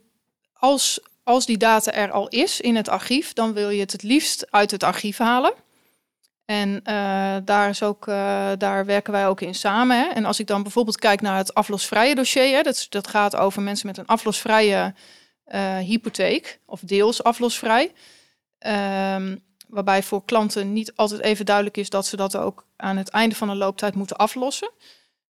[0.53, 4.03] als, als die data er al is in het archief, dan wil je het het
[4.03, 5.53] liefst uit het archief halen.
[6.45, 9.97] En uh, daar, is ook, uh, daar werken wij ook in samen.
[9.97, 10.07] Hè.
[10.07, 13.61] En als ik dan bijvoorbeeld kijk naar het aflosvrije dossier, hè, dat, dat gaat over
[13.61, 14.93] mensen met een aflosvrije
[15.47, 17.91] uh, hypotheek of deels aflosvrij.
[18.59, 23.09] Um, waarbij voor klanten niet altijd even duidelijk is dat ze dat ook aan het
[23.09, 24.71] einde van de looptijd moeten aflossen.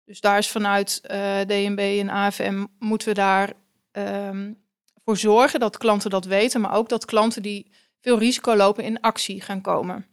[0.06, 1.02] Dus daar is vanuit
[1.48, 3.54] DNB en AFM moeten we daar
[3.98, 4.62] um,
[5.04, 9.02] voor zorgen dat klanten dat weten, maar ook dat klanten die veel risico lopen in
[9.02, 10.06] actie gaan komen.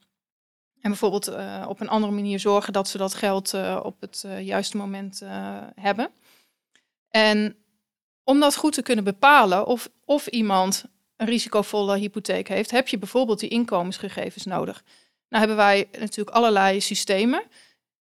[0.80, 4.26] En bijvoorbeeld uh, op een andere manier zorgen dat ze dat geld uh, op het
[4.40, 5.22] juiste moment
[5.74, 6.10] hebben.
[7.08, 7.56] En
[8.24, 10.84] om dat goed te kunnen bepalen of, of iemand
[11.16, 14.84] een risicovolle hypotheek heeft, heb je bijvoorbeeld die inkomensgegevens nodig.
[15.28, 17.42] Nou hebben wij natuurlijk allerlei systemen,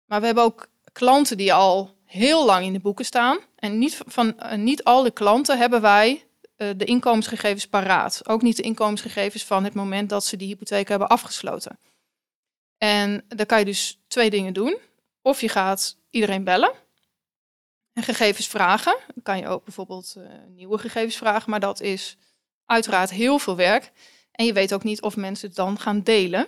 [0.06, 3.40] maar we hebben ook klanten die al heel lang in de boeken staan.
[3.56, 8.30] En niet, van, uh, niet al de klanten hebben wij uh, de inkomensgegevens paraat.
[8.30, 11.80] Ook niet de inkomensgegevens van het moment dat ze die hypotheek hebben afgesloten.
[12.78, 14.78] En dan kan je dus twee dingen doen.
[15.22, 16.72] Of je gaat iedereen bellen
[17.94, 18.98] en gegevens vragen.
[19.14, 22.18] Dan kan je ook bijvoorbeeld uh, nieuwe gegevens vragen, maar dat is
[22.66, 23.92] uiteraard heel veel werk.
[24.32, 26.48] En je weet ook niet of mensen het dan gaan delen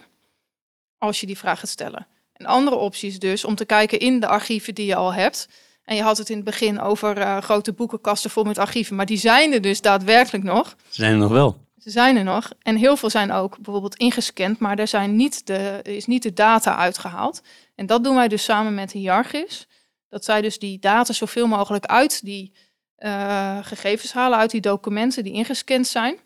[0.98, 2.08] als je die vraag gaat stellen.
[2.38, 5.48] Een andere optie is dus om te kijken in de archieven die je al hebt.
[5.84, 9.06] En je had het in het begin over uh, grote boekenkasten vol met archieven, maar
[9.06, 10.76] die zijn er dus daadwerkelijk nog.
[10.90, 11.58] Ze zijn er nog wel.
[11.80, 12.52] Ze zijn er nog.
[12.62, 16.24] En heel veel zijn ook bijvoorbeeld ingescand, maar er, zijn niet de, er is niet
[16.24, 17.42] de data uitgehaald.
[17.76, 19.68] En dat doen wij dus samen met Hierarchis.
[20.10, 22.54] Dat zij dus die data zoveel mogelijk uit die
[23.00, 26.18] uh, gegevens halen, uit die documenten die ingescand zijn.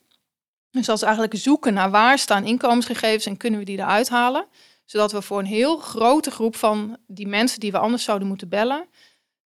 [0.71, 4.45] Dus als eigenlijk zoeken naar waar staan inkomensgegevens en kunnen we die eruit halen,
[4.91, 8.49] Zodat we voor een heel grote groep van die mensen die we anders zouden moeten
[8.49, 8.87] bellen,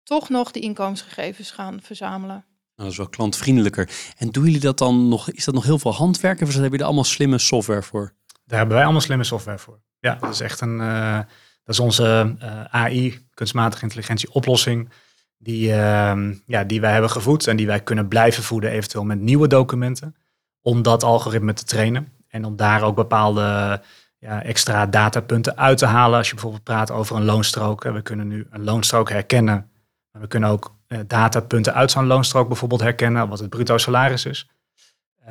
[0.03, 2.35] toch nog die inkomensgegevens gaan verzamelen.
[2.37, 3.91] Nou, dat is wel klantvriendelijker.
[4.17, 5.31] En doen jullie dat dan nog?
[5.31, 6.47] Is dat nog heel veel handwerken?
[6.47, 8.13] Of hebben jullie er allemaal slimme software voor?
[8.45, 9.81] Daar hebben wij allemaal slimme software voor.
[9.99, 10.81] Ja, dat is echt een.
[10.81, 11.17] Uh,
[11.65, 14.91] dat is onze uh, AI, kunstmatige intelligentie oplossing.
[15.39, 19.21] Die, uh, ja, die wij hebben gevoed en die wij kunnen blijven voeden, eventueel met
[19.21, 20.17] nieuwe documenten.
[20.61, 22.13] Om dat algoritme te trainen.
[22.29, 23.81] En om daar ook bepaalde
[24.21, 26.19] ja, extra datapunten uit te halen.
[26.19, 27.83] Als je bijvoorbeeld praat over een loonstrook.
[27.83, 29.71] We kunnen nu een loonstrook herkennen.
[30.13, 33.29] Maar we kunnen ook uh, datapunten uit zo'n loonstrook bijvoorbeeld herkennen.
[33.29, 34.49] Wat het bruto salaris is.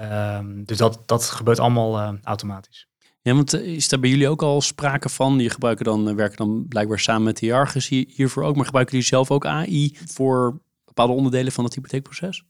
[0.02, 2.88] Um, dus dat, dat gebeurt allemaal uh, automatisch.
[3.22, 5.40] Ja, want eh, is daar bij jullie ook al sprake van?
[5.40, 8.56] Je gebruiken dan, werken dan blijkbaar samen met de Argus hiervoor ook.
[8.56, 12.44] Maar gebruiken jullie zelf ook AI voor bepaalde onderdelen van het hypotheekproces?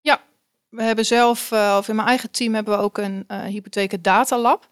[0.00, 0.20] Ja,
[0.68, 4.02] we hebben zelf, uh, of in mijn eigen team hebben we ook een uh, hypotheken
[4.02, 4.68] datalab.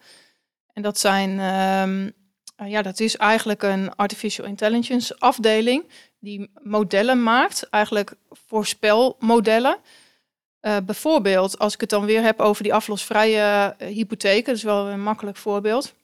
[0.78, 2.12] En dat zijn, um,
[2.60, 5.88] uh, ja, dat is eigenlijk een artificial intelligence afdeling
[6.20, 9.76] die modellen maakt, eigenlijk voorspelmodellen.
[10.60, 14.62] Uh, bijvoorbeeld, als ik het dan weer heb over die aflosvrije uh, hypotheken, dat is
[14.62, 15.94] wel een makkelijk voorbeeld.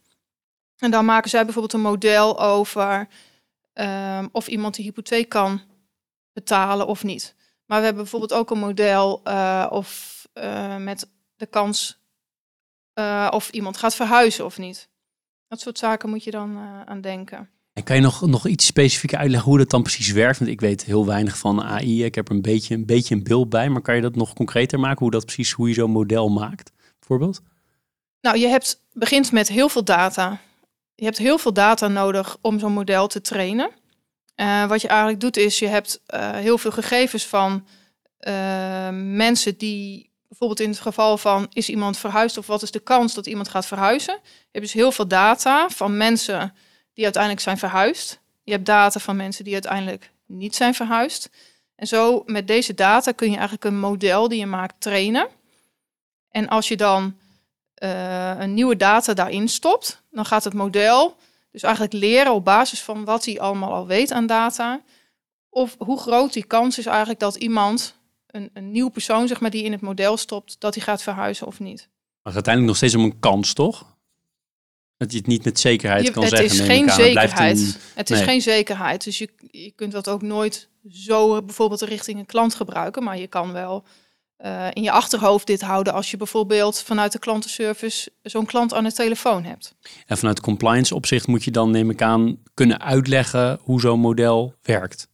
[0.79, 3.09] En dan maken zij bijvoorbeeld een model over
[3.75, 5.61] uh, of iemand die hypotheek kan
[6.33, 7.35] betalen of niet.
[7.67, 9.23] Maar we hebben bijvoorbeeld ook een model
[9.71, 10.23] of
[10.79, 12.03] met de kans
[13.31, 14.89] of iemand gaat verhuizen of niet.
[15.49, 17.49] Dat soort zaken moet je dan aan denken.
[17.75, 20.39] En kan je nog, nog iets specifieker uitleggen hoe dat dan precies werkt?
[20.39, 22.05] Want ik weet heel weinig van AI.
[22.05, 23.69] Ik heb er een beetje, een beetje een beeld bij.
[23.69, 24.99] Maar kan je dat nog concreter maken?
[24.99, 27.43] Hoe dat precies, hoe je zo'n model maakt, bijvoorbeeld?
[28.21, 30.41] Nou, je hebt, begint met heel veel data.
[30.95, 33.71] Je hebt heel veel data nodig om zo'n model te trainen.
[34.37, 37.67] Uh, wat je eigenlijk doet is, je hebt uh, heel veel gegevens van
[38.21, 42.81] uh, mensen die, bijvoorbeeld in het geval van, is iemand verhuisd of wat is de
[42.81, 44.15] kans dat iemand gaat verhuizen?
[44.23, 46.55] Je hebt dus heel veel data van mensen
[46.95, 48.21] die uiteindelijk zijn verhuisd.
[48.43, 51.31] Je hebt data van mensen die uiteindelijk niet zijn verhuisd.
[51.77, 55.29] En zo met deze data kun je eigenlijk een model die je maakt trainen.
[56.31, 57.17] En als je dan
[57.79, 61.17] uh, een nieuwe data daarin stopt, dan gaat het model
[61.51, 64.81] dus eigenlijk leren op basis van wat hij allemaal al weet aan data.
[65.49, 67.95] Of hoe groot die kans is eigenlijk dat iemand,
[68.35, 71.47] een, een nieuw persoon zeg maar, die in het model stopt, dat hij gaat verhuizen
[71.47, 71.89] of niet.
[72.23, 73.97] Maar uiteindelijk nog steeds om een kans, toch?
[74.97, 76.51] Dat je het niet met zekerheid je, kan het zeggen.
[76.51, 77.59] Is geen zekerheid.
[77.59, 77.75] Een...
[77.95, 78.27] Het is nee.
[78.27, 79.05] geen zekerheid.
[79.05, 83.03] Dus je, je kunt dat ook nooit zo bijvoorbeeld richting een klant gebruiken.
[83.03, 83.85] Maar je kan wel
[84.45, 88.85] uh, in je achterhoofd dit houden als je bijvoorbeeld vanuit de klantenservice zo'n klant aan
[88.85, 89.75] de telefoon hebt.
[90.07, 94.55] En vanuit compliance opzicht moet je dan, neem ik aan, kunnen uitleggen hoe zo'n model
[94.63, 95.09] werkt.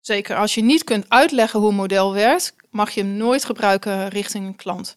[0.00, 0.36] Zeker.
[0.36, 4.46] Als je niet kunt uitleggen hoe een model werkt, mag je hem nooit gebruiken richting
[4.46, 4.96] een klant.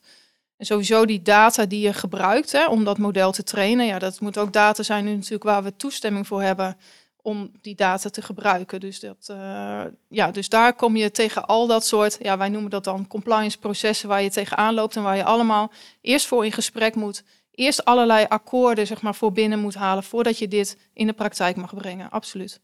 [0.57, 4.19] En sowieso die data die je gebruikt hè, om dat model te trainen, ja, dat
[4.19, 6.77] moet ook data zijn natuurlijk waar we toestemming voor hebben
[7.21, 8.79] om die data te gebruiken.
[8.79, 12.69] Dus, dat, uh, ja, dus daar kom je tegen al dat soort, ja, wij noemen
[12.69, 16.51] dat dan compliance processen waar je tegenaan loopt en waar je allemaal eerst voor in
[16.51, 17.23] gesprek moet.
[17.51, 21.55] Eerst allerlei akkoorden zeg maar, voor binnen moet halen voordat je dit in de praktijk
[21.55, 22.09] mag brengen.
[22.09, 22.61] Absoluut.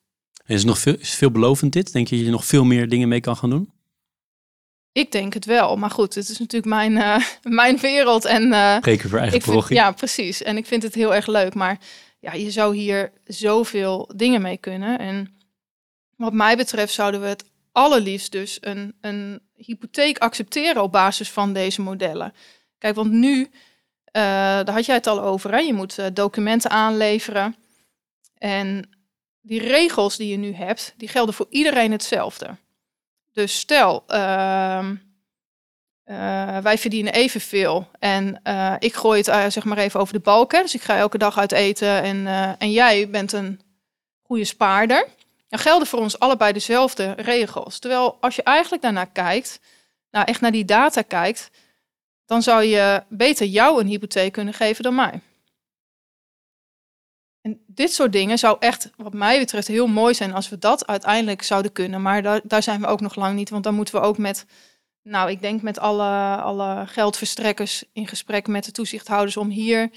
[0.47, 1.93] Is het nog veel, is veelbelovend dit?
[1.93, 3.71] Denk je dat je nog veel meer dingen mee kan gaan doen?
[4.91, 7.17] Ik denk het wel, maar goed, het is natuurlijk mijn, uh,
[7.61, 8.25] mijn wereld.
[8.25, 10.43] En, uh, voor eigen vind, Ja, precies.
[10.43, 11.53] En ik vind het heel erg leuk.
[11.53, 11.79] Maar
[12.19, 14.99] ja, je zou hier zoveel dingen mee kunnen.
[14.99, 15.37] En
[16.15, 21.53] wat mij betreft zouden we het allerliefst dus een, een hypotheek accepteren op basis van
[21.53, 22.33] deze modellen.
[22.77, 23.49] Kijk, want nu, uh,
[24.11, 25.57] daar had jij het al over, hè?
[25.57, 27.55] je moet documenten aanleveren.
[28.37, 28.96] En
[29.47, 32.55] die regels die je nu hebt, die gelden voor iedereen hetzelfde.
[33.33, 34.89] Dus stel, uh,
[36.05, 40.19] uh, wij verdienen evenveel en uh, ik gooi het uh, zeg maar even over de
[40.19, 40.61] balken.
[40.61, 43.61] Dus ik ga elke dag uit eten en, en jij bent een
[44.21, 45.07] goede spaarder.
[45.49, 47.79] Dan gelden voor ons allebei dezelfde regels.
[47.79, 49.59] Terwijl als je eigenlijk daarnaar kijkt,
[50.11, 51.49] nou echt naar die data kijkt,
[52.25, 55.21] dan zou je beter jou een hypotheek kunnen geven dan mij.
[57.47, 60.87] En dit soort dingen zou echt, wat mij betreft, heel mooi zijn als we dat
[60.87, 62.01] uiteindelijk zouden kunnen.
[62.01, 64.45] Maar daar, daar zijn we ook nog lang niet, want dan moeten we ook met,
[65.03, 69.89] nou, ik denk met alle, alle geldverstrekkers in gesprek met de toezichthouders om hier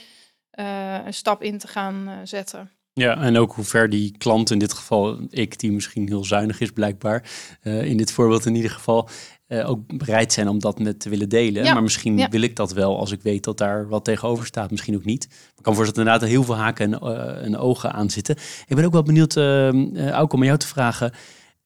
[0.54, 2.70] uh, een stap in te gaan uh, zetten.
[2.92, 6.60] Ja, en ook hoe ver die klant, in dit geval ik, die misschien heel zuinig
[6.60, 7.30] is blijkbaar,
[7.62, 9.08] uh, in dit voorbeeld in ieder geval,
[9.50, 11.64] uh, ook bereid zijn om dat met te willen delen.
[11.64, 12.28] Ja, maar misschien ja.
[12.28, 14.70] wil ik dat wel als ik weet dat daar wat tegenover staat.
[14.70, 15.24] Misschien ook niet.
[15.56, 18.36] Ik kan voorstellen dat inderdaad heel veel haken en, uh, en, ogen aan zitten.
[18.66, 21.12] Ik ben ook wel benieuwd, uh, Auke, om jou te vragen.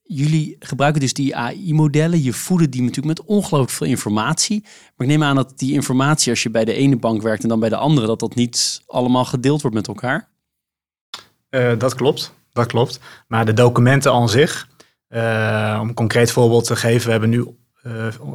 [0.02, 2.22] Jullie gebruiken dus die AI-modellen.
[2.22, 4.60] Je voeden die natuurlijk met ongelooflijk veel informatie.
[4.62, 7.48] Maar ik neem aan dat die informatie, als je bij de ene bank werkt en
[7.48, 10.28] dan bij de andere, dat dat niet allemaal gedeeld wordt met elkaar.
[11.50, 13.00] Uh, dat klopt, dat klopt.
[13.28, 14.68] Maar de documenten aan zich,
[15.08, 17.46] uh, om een concreet voorbeeld te geven, we hebben nu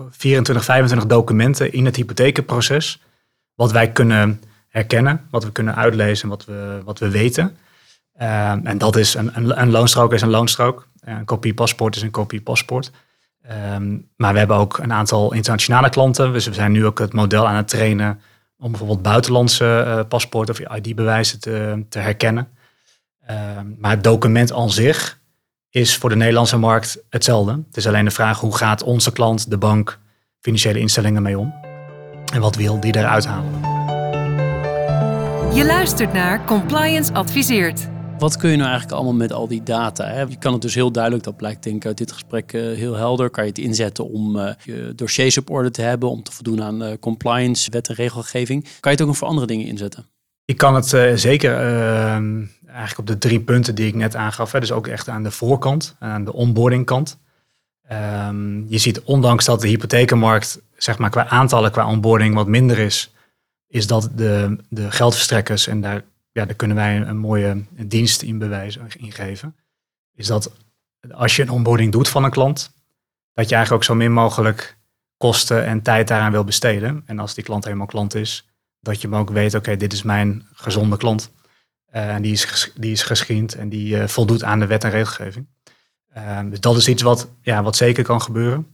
[0.10, 3.02] 24, 25 documenten in het hypotheekproces.
[3.56, 7.58] Wat wij kunnen herkennen, wat we kunnen uitlezen, wat we, wat we weten.
[8.14, 10.88] en dat is een, een, een loonstrook is een loonstrook.
[11.00, 12.92] Een kopie paspoort is een kopie paspoort.
[13.76, 16.34] Um, maar we hebben ook een aantal internationale klanten.
[16.34, 18.22] Dus we zijn nu ook het model aan het trainen
[18.58, 22.48] om bijvoorbeeld buitenlandse uh, paspoorten of ID-bewijzen te, te herkennen.
[23.30, 25.19] Um, maar het document aan zich
[25.70, 27.52] is voor de Nederlandse markt hetzelfde.
[27.52, 30.00] Het is alleen de vraag hoe gaat onze klant, de bank,
[30.40, 31.54] financiële instellingen mee om?
[32.34, 33.78] En wat wil die eruit halen?
[35.54, 37.88] Je luistert naar Compliance Adviseert.
[38.20, 40.08] Wat kun je nou eigenlijk allemaal met al die data?
[40.08, 40.22] Hè?
[40.22, 42.96] Je kan het dus heel duidelijk, dat blijkt denk ik uit dit gesprek uh, heel
[42.96, 46.32] helder, kan je het inzetten om uh, je dossiers op orde te hebben, om te
[46.32, 48.64] voldoen aan uh, compliance, wet en regelgeving.
[48.64, 50.06] Kan je het ook nog voor andere dingen inzetten?
[50.46, 50.88] Ik kan het
[51.20, 54.52] zeker ehm, eigenlijk op de drie punten die ik net aangaf.
[54.52, 57.18] Hè, dus ook echt aan de voorkant, aan de onboardingkant.
[57.92, 62.80] Um, je ziet, ondanks dat de hypothekenmarkt, zeg maar qua aantallen, qua onboarding wat minder
[62.80, 63.14] is,
[63.68, 68.38] is dat de, de geldverstrekkers, en daar ja, daar kunnen wij een, mooie dienst in
[68.38, 69.56] bewijzen, in geven.
[70.16, 70.52] Is dat
[71.12, 72.74] als je een onboarding doet van een klant,
[73.34, 74.78] dat je eigenlijk ook zo min mogelijk
[75.18, 77.04] kosten en tijd daaraan wil besteden.
[77.06, 80.04] En als die klant helemaal klant is, dat je hem ook weet, oké, dit is
[80.04, 81.32] mijn gezonde klant.
[81.96, 84.90] Uh, en die is, die is geschiend en die uh, voldoet aan de wet en
[84.90, 85.48] regelgeving.
[86.18, 88.68] Uh, dus dat is iets wat, ja, wat zeker kan gebeuren.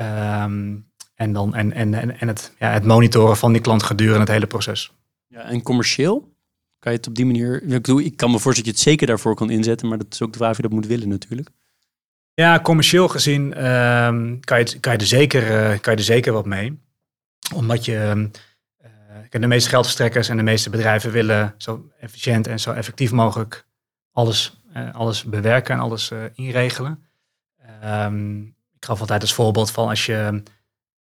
[0.00, 4.28] Um, en, dan, en, en, en het, ja, het monitoren van die klant gedurende het
[4.28, 4.92] hele proces.
[5.26, 6.34] Ja, en commercieel?
[6.78, 7.62] Kan je het op die manier...
[7.62, 10.06] Ik, bedoel, ik kan me voorstellen dat je het zeker daarvoor kan inzetten, maar dat
[10.10, 11.48] is ook de vraag of je dat moet willen natuurlijk.
[12.34, 16.32] Ja, commercieel gezien um, kan, je, kan, je er zeker, uh, kan je er zeker
[16.32, 16.78] wat mee.
[17.54, 18.30] Omdat je...
[19.30, 23.66] De meeste geldverstrekkers en de meeste bedrijven willen zo efficiënt en zo effectief mogelijk
[24.12, 27.06] alles, uh, alles bewerken en alles inregelen.
[27.84, 30.42] Um, ik gaf altijd als voorbeeld van als je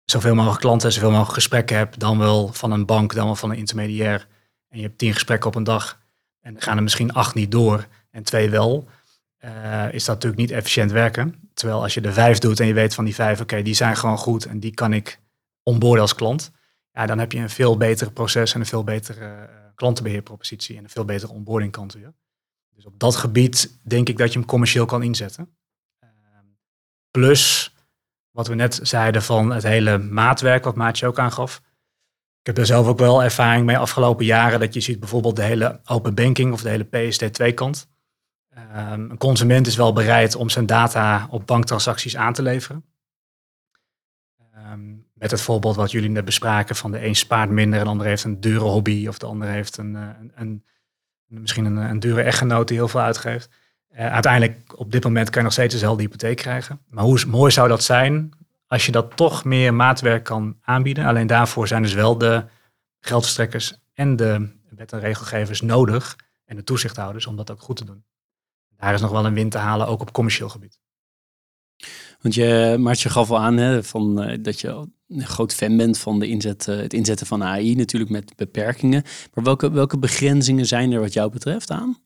[0.05, 3.49] zoveel mogelijk klanten, zoveel mogelijk gesprekken hebt, dan wel van een bank, dan wel van
[3.49, 4.27] een intermediair
[4.69, 5.99] en je hebt tien gesprekken op een dag
[6.41, 8.87] en er gaan er misschien acht niet door en twee wel,
[9.45, 11.49] uh, is dat natuurlijk niet efficiënt werken.
[11.53, 13.97] Terwijl als je er vijf doet en je weet van die vijf, oké, die zijn
[13.97, 15.19] gewoon goed en die kan ik
[15.63, 16.51] onboorden als klant,
[16.91, 20.83] ja, dan heb je een veel beter proces en een veel betere uh, klantenbeheerpropositie en
[20.83, 21.97] een veel betere onboarding kant.
[22.75, 25.57] Dus op dat gebied denk ik dat je hem commercieel kan inzetten.
[26.03, 26.09] Uh,
[27.11, 27.73] plus,
[28.31, 31.61] wat we net zeiden van het hele maatwerk, wat Maatje ook aangaf.
[32.39, 34.59] Ik heb er zelf ook wel ervaring mee afgelopen jaren.
[34.59, 37.89] Dat je ziet bijvoorbeeld de hele open banking of de hele PSD2 kant.
[38.55, 42.85] Um, een consument is wel bereid om zijn data op banktransacties aan te leveren.
[44.71, 47.91] Um, met het voorbeeld wat jullie net bespraken van de een spaart minder en de
[47.91, 50.63] ander heeft een dure hobby of de ander heeft een, eh, een,
[51.27, 53.49] misschien een, een, dure echtgenoot die heel veel uitgeeft.
[53.91, 56.81] Uh, uiteindelijk op dit moment kan je nog steeds dezelfde hypotheek krijgen.
[56.89, 58.31] Maar hoe mooi zou dat zijn
[58.67, 61.05] als je dat toch meer maatwerk kan aanbieden.
[61.05, 62.45] Alleen daarvoor zijn dus wel de
[62.99, 67.85] geldverstrekkers en de wet- en regelgevers nodig en de toezichthouders om dat ook goed te
[67.85, 68.03] doen.
[68.77, 70.79] Daar is nog wel een win te halen, ook op commercieel gebied.
[72.21, 75.97] Want je, Maartje gaf al aan hè, van, uh, dat je een groot fan bent
[75.97, 79.03] van de inzet, uh, het inzetten van AI, natuurlijk met beperkingen.
[79.33, 81.97] Maar welke, welke begrenzingen zijn er wat jou betreft aan?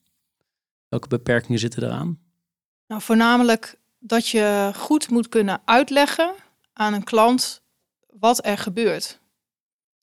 [0.89, 2.20] Welke beperkingen zitten eraan?
[2.88, 6.34] Nou, voornamelijk dat je goed moet kunnen uitleggen
[6.74, 7.62] aan een klant
[8.20, 9.22] wat er gebeurt.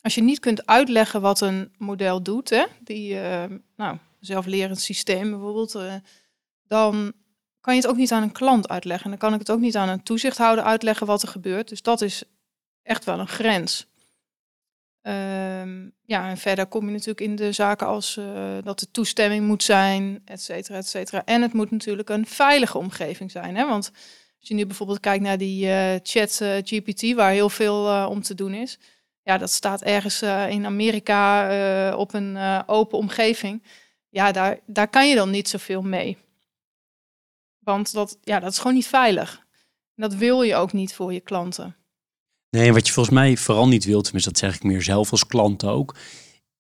[0.00, 3.44] Als je niet kunt uitleggen wat een model doet, hè, die uh,
[3.76, 5.94] nou, zelflerend systeem bijvoorbeeld, uh,
[6.66, 7.12] dan
[7.60, 9.04] kan je het ook niet aan een klant uitleggen.
[9.04, 11.68] En dan kan ik het ook niet aan een toezichthouder uitleggen wat er gebeurt.
[11.68, 12.24] Dus dat is
[12.82, 13.88] echt wel een grens.
[15.02, 19.46] Um, ja, en verder kom je natuurlijk in de zaken als uh, dat de toestemming
[19.46, 21.24] moet zijn, et cetera, et cetera.
[21.24, 23.56] En het moet natuurlijk een veilige omgeving zijn.
[23.56, 23.66] Hè?
[23.66, 23.90] Want
[24.38, 28.22] als je nu bijvoorbeeld kijkt naar die uh, chat uh, GPT, waar heel veel om
[28.22, 28.78] te doen is.
[29.22, 33.62] Ja, dat staat ergens in Amerika op een open omgeving.
[34.08, 36.18] Ja, daar, daar kan je dan niet zoveel mee.
[37.58, 39.46] Want dat, ja, dat is gewoon niet veilig.
[39.94, 41.76] dat wil je ook niet voor je klanten.
[42.50, 45.26] Nee, wat je volgens mij vooral niet wilt, tenminste dat zeg ik meer zelf als
[45.26, 45.94] klant ook,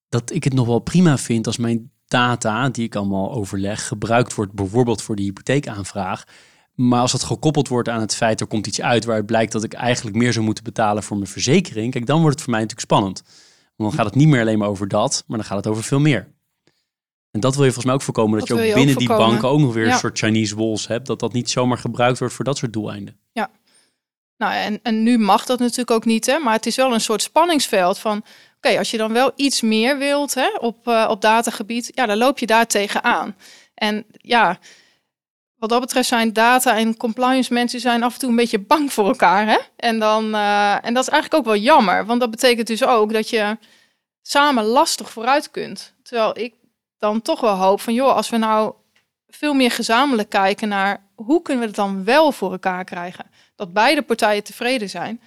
[0.08, 4.34] dat ik het nog wel prima vind als mijn data, die ik allemaal overleg, gebruikt
[4.34, 6.24] wordt bijvoorbeeld voor de hypotheekaanvraag.
[6.74, 9.64] Maar als dat gekoppeld wordt aan het feit, er komt iets uit waaruit blijkt dat
[9.64, 12.60] ik eigenlijk meer zou moeten betalen voor mijn verzekering, kijk, dan wordt het voor mij
[12.60, 13.22] natuurlijk spannend.
[13.76, 15.82] Want dan gaat het niet meer alleen maar over dat, maar dan gaat het over
[15.82, 16.32] veel meer.
[17.30, 19.48] En dat wil je volgens mij ook voorkomen, dat, dat je ook binnen die banken
[19.48, 22.44] ook nog weer een soort Chinese walls hebt, dat dat niet zomaar gebruikt wordt voor
[22.44, 23.19] dat soort doeleinden.
[24.40, 27.00] Nou en, en nu mag dat natuurlijk ook niet, hè, maar het is wel een
[27.00, 28.24] soort spanningsveld van,
[28.56, 32.16] oké, als je dan wel iets meer wilt hè, op, uh, op datagebied, ja, dan
[32.16, 33.36] loop je daar tegenaan.
[33.74, 34.58] En ja,
[35.56, 38.92] wat dat betreft zijn data en compliance mensen zijn af en toe een beetje bang
[38.92, 39.46] voor elkaar.
[39.46, 39.58] Hè?
[39.76, 43.12] En, dan, uh, en dat is eigenlijk ook wel jammer, want dat betekent dus ook
[43.12, 43.58] dat je
[44.22, 45.94] samen lastig vooruit kunt.
[46.02, 46.54] Terwijl ik
[46.98, 48.72] dan toch wel hoop van, joh, als we nou
[49.28, 53.30] veel meer gezamenlijk kijken naar hoe kunnen we het dan wel voor elkaar krijgen,
[53.60, 55.20] dat beide partijen tevreden zijn,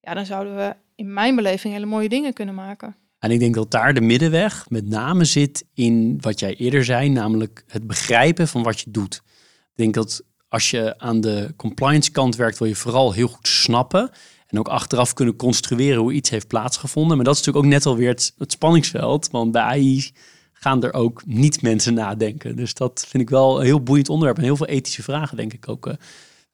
[0.00, 2.96] ja, dan zouden we in mijn beleving hele mooie dingen kunnen maken.
[3.18, 7.08] En ik denk dat daar de middenweg met name zit in wat jij eerder zei,
[7.08, 9.22] namelijk het begrijpen van wat je doet.
[9.70, 13.48] Ik denk dat als je aan de compliance kant werkt, wil je vooral heel goed
[13.48, 14.10] snappen
[14.46, 17.16] en ook achteraf kunnen construeren hoe iets heeft plaatsgevonden.
[17.16, 20.10] Maar dat is natuurlijk ook net alweer het, het spanningsveld, want bij AI
[20.52, 22.56] gaan er ook niet mensen nadenken.
[22.56, 25.52] Dus dat vind ik wel een heel boeiend onderwerp en heel veel ethische vragen, denk
[25.52, 25.96] ik ook.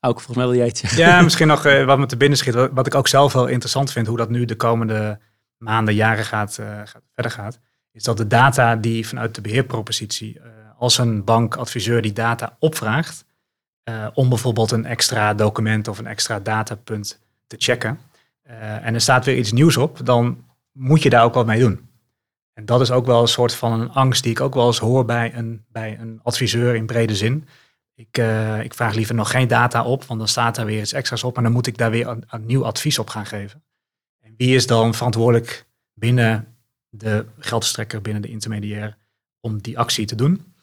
[0.04, 0.98] Uh, volgens mij wil jij zeggen.
[0.98, 3.92] Ja, misschien nog uh, wat me te binnen schiet, wat, ik ook zelf wel interessant
[3.92, 5.18] vind, hoe dat nu de komende
[5.56, 7.60] maanden, jaren gaat, uh, gaat verder gaat,
[7.92, 10.40] is dat de data die vanuit de beheerpropositie,
[10.78, 13.24] als een bankadviseur die data opvraagt,
[14.14, 17.98] om bijvoorbeeld een extra document of een extra datapunt te checken,
[18.82, 21.88] en er staat weer iets nieuws op, dan moet je daar ook wat mee doen.
[22.54, 24.78] En dat is ook wel een soort van een angst die ik ook wel eens
[24.78, 27.48] hoor bij een, bij een adviseur in brede zin.
[28.08, 30.92] Ik, uh, ik vraag liever nog geen data op, want dan staat er weer iets
[30.92, 33.62] extra's op en dan moet ik daar weer een, nieuw advies op gaan geven.
[34.20, 36.56] En wie is dan verantwoordelijk binnen
[36.88, 38.96] de geldstrekker, binnen de intermediair,
[39.40, 40.54] om die actie te doen?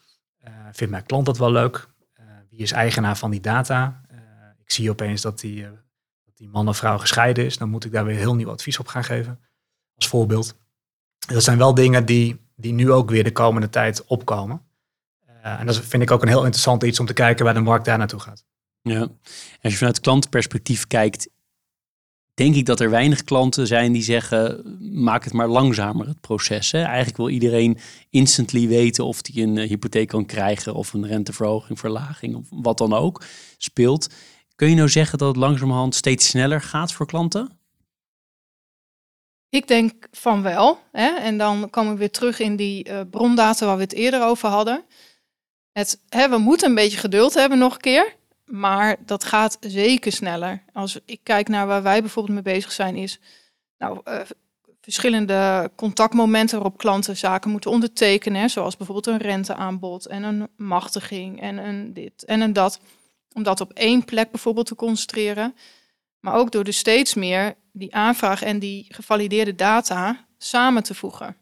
[0.44, 1.88] Uh, vindt mijn klant dat wel leuk?
[2.18, 4.00] Uh, wie is eigenaar van die data?
[4.58, 5.62] ik zie opeens dat die,
[6.24, 8.78] dat die man of vrouw gescheiden is, dan moet ik daar weer heel nieuw advies
[8.78, 9.40] op gaan geven,
[9.94, 10.54] als voorbeeld
[11.26, 14.62] dat zijn wel dingen die, die nu ook weer de komende tijd opkomen.
[15.44, 17.60] Uh, en dat vind ik ook een heel interessant iets om te kijken waar de
[17.60, 18.44] markt daar naartoe gaat.
[18.82, 19.08] Ja,
[19.62, 21.28] als je vanuit klantperspectief kijkt,
[22.34, 24.62] denk ik dat er weinig klanten zijn die zeggen:
[25.02, 26.70] maak het maar langzamer, het proces.
[26.70, 26.82] Hè?
[26.82, 27.78] Eigenlijk wil iedereen
[28.10, 32.78] instantly weten of hij een uh, hypotheek kan krijgen of een renteverhoging, verlaging of wat
[32.78, 33.24] dan ook
[33.56, 34.08] speelt.
[34.54, 37.58] Kun je nou zeggen dat het langzamerhand steeds sneller gaat voor klanten?
[39.48, 40.78] Ik denk van wel.
[40.92, 41.08] Hè?
[41.08, 44.48] En dan komen we weer terug in die uh, brondata waar we het eerder over
[44.48, 44.84] hadden.
[45.72, 48.14] Het, hè, we moeten een beetje geduld hebben nog een keer.
[48.44, 50.62] Maar dat gaat zeker sneller.
[50.72, 53.20] Als ik kijk naar waar wij bijvoorbeeld mee bezig zijn, is
[53.78, 54.20] nou, uh,
[54.80, 58.50] verschillende contactmomenten waarop klanten zaken moeten ondertekenen.
[58.50, 62.80] Zoals bijvoorbeeld een renteaanbod en een machtiging en een dit en een dat.
[63.32, 65.54] Om dat op één plek bijvoorbeeld te concentreren.
[66.20, 71.36] Maar ook door dus steeds meer die aanvraag en die gevalideerde data samen te voegen.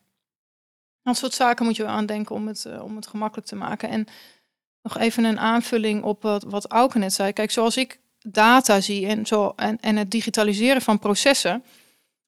[1.08, 3.88] Dat soort zaken moet je wel aandenken om het, uh, om het gemakkelijk te maken.
[3.88, 4.06] En
[4.82, 7.32] nog even een aanvulling op wat, wat Auke net zei.
[7.32, 11.64] Kijk, zoals ik data zie en, zo, en, en het digitaliseren van processen,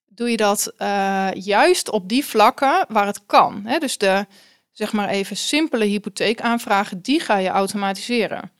[0.06, 3.62] doe je dat uh, juist op die vlakken waar het kan.
[3.66, 3.78] Hè?
[3.78, 4.26] Dus de,
[4.70, 8.50] zeg maar even, simpele hypotheekaanvragen, die ga je automatiseren.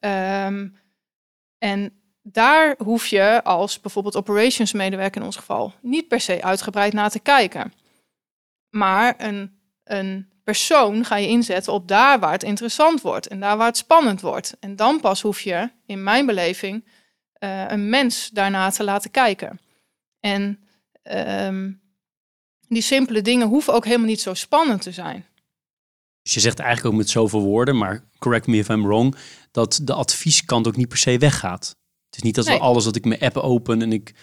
[0.00, 0.78] Um,
[1.58, 6.92] en daar hoef je als bijvoorbeeld operations medewerker in ons geval niet per se uitgebreid
[6.92, 7.72] naar te kijken.
[8.74, 13.56] Maar een, een persoon ga je inzetten op daar waar het interessant wordt en daar
[13.56, 14.56] waar het spannend wordt.
[14.60, 16.84] En dan pas hoef je, in mijn beleving,
[17.38, 19.60] uh, een mens daarna te laten kijken.
[20.20, 20.58] En
[21.46, 21.80] um,
[22.68, 25.26] die simpele dingen hoeven ook helemaal niet zo spannend te zijn.
[26.22, 29.16] Dus je zegt eigenlijk ook met zoveel woorden, maar correct me if I'm wrong,
[29.50, 31.76] dat de advieskant ook niet per se weggaat.
[32.06, 34.14] Het is niet dat we alles dat ik mijn app open en ik,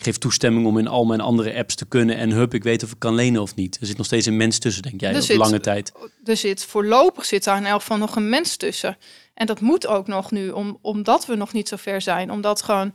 [0.00, 2.82] ik, geef toestemming om in al mijn andere apps te kunnen en hup, ik weet
[2.82, 3.78] of ik kan lenen of niet.
[3.80, 5.92] Er zit nog steeds een mens tussen, denk jij, op lange tijd.
[6.24, 8.96] Er zit voorlopig zit daar in elk geval nog een mens tussen.
[9.34, 12.40] En dat moet ook nog nu, om, omdat we nog niet zo ver zijn, om
[12.40, 12.94] dat gewoon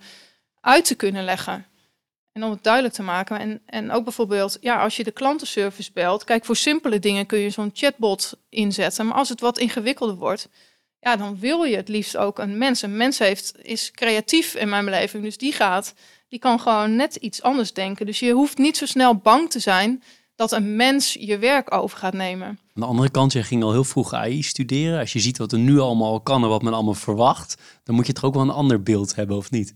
[0.61, 1.65] uit te kunnen leggen.
[2.31, 3.39] En om het duidelijk te maken.
[3.39, 7.39] En, en ook bijvoorbeeld, ja, als je de klantenservice belt, kijk, voor simpele dingen kun
[7.39, 9.05] je zo'n chatbot inzetten.
[9.05, 10.49] Maar als het wat ingewikkelder wordt,
[10.99, 12.81] ja, dan wil je het liefst ook een mens.
[12.81, 15.93] Een mens heeft, is creatief in mijn beleving, dus die gaat,
[16.35, 18.05] die kan gewoon net iets anders denken.
[18.05, 20.03] Dus je hoeft niet zo snel bang te zijn
[20.35, 22.47] dat een mens je werk over gaat nemen.
[22.47, 24.99] Aan de andere kant, je ging al heel vroeg AI studeren.
[24.99, 28.07] Als je ziet wat er nu allemaal kan en wat men allemaal verwacht, dan moet
[28.07, 29.75] je toch ook wel een ander beeld hebben, of niet?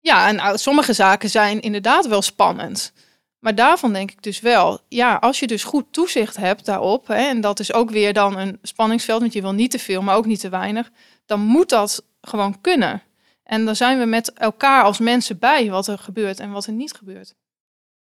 [0.00, 2.92] Ja, en nou, sommige zaken zijn inderdaad wel spannend.
[3.38, 7.28] Maar daarvan denk ik dus wel, ja, als je dus goed toezicht hebt daarop, hè,
[7.28, 10.16] en dat is ook weer dan een spanningsveld, want je wil niet te veel, maar
[10.16, 10.90] ook niet te weinig,
[11.26, 13.02] dan moet dat gewoon kunnen.
[13.44, 16.72] En dan zijn we met elkaar als mensen bij wat er gebeurt en wat er
[16.72, 17.34] niet gebeurt.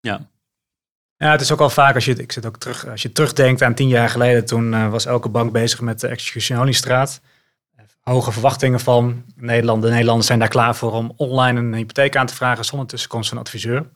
[0.01, 0.31] Ja.
[1.17, 3.63] Ja, het is ook al vaak als je, ik zit ook terug, als je terugdenkt
[3.63, 7.21] aan tien jaar geleden, toen uh, was elke bank bezig met de executionaliestraat.
[8.03, 9.83] Hoge verwachtingen van Nederland.
[9.83, 13.29] De Nederlanders zijn daar klaar voor om online een hypotheek aan te vragen zonder tussenkomst
[13.29, 13.87] van een adviseur.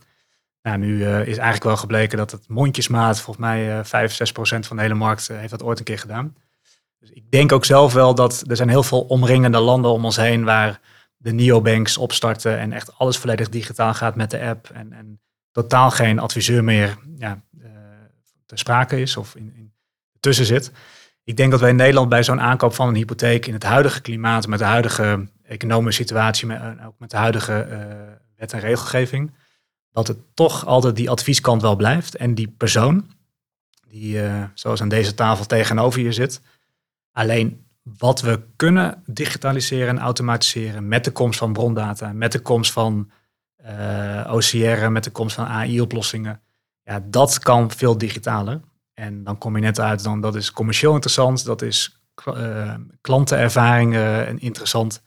[0.62, 4.32] Nou, nu uh, is eigenlijk wel gebleken dat het mondjesmaat, volgens mij uh, 5, 6
[4.32, 6.37] procent van de hele markt uh, heeft dat ooit een keer gedaan.
[7.01, 10.16] Dus ik denk ook zelf wel dat er zijn heel veel omringende landen om ons
[10.16, 10.80] heen waar
[11.27, 15.20] de neobanks opstarten en echt alles volledig digitaal gaat met de app en, en
[15.53, 17.68] totaal geen adviseur meer ja, uh,
[18.47, 19.72] ter sprake is of in, in,
[20.20, 20.72] tussen zit.
[21.24, 24.01] Ik denk dat wij in Nederland bij zo'n aankoop van een hypotheek in het huidige
[24.01, 27.79] klimaat, met de huidige economische situatie, en ook met de huidige uh,
[28.37, 29.35] wet en regelgeving,
[29.91, 32.16] dat het toch altijd die advieskant wel blijft.
[32.16, 33.11] En die persoon,
[33.89, 34.20] die
[34.55, 36.41] zoals aan deze tafel tegenover je zit,
[37.12, 37.66] alleen
[37.99, 43.11] wat we kunnen digitaliseren en automatiseren met de komst van brondata, met de komst van
[43.64, 46.41] uh, eh, OCR, met de komst van AI-oplossingen,
[46.82, 48.61] ja, dat kan veel digitaler.
[48.95, 53.97] En dan kom je net uit, dan, dat is commercieel interessant, dat is uh, klantenervaring
[54.41, 55.03] interessant.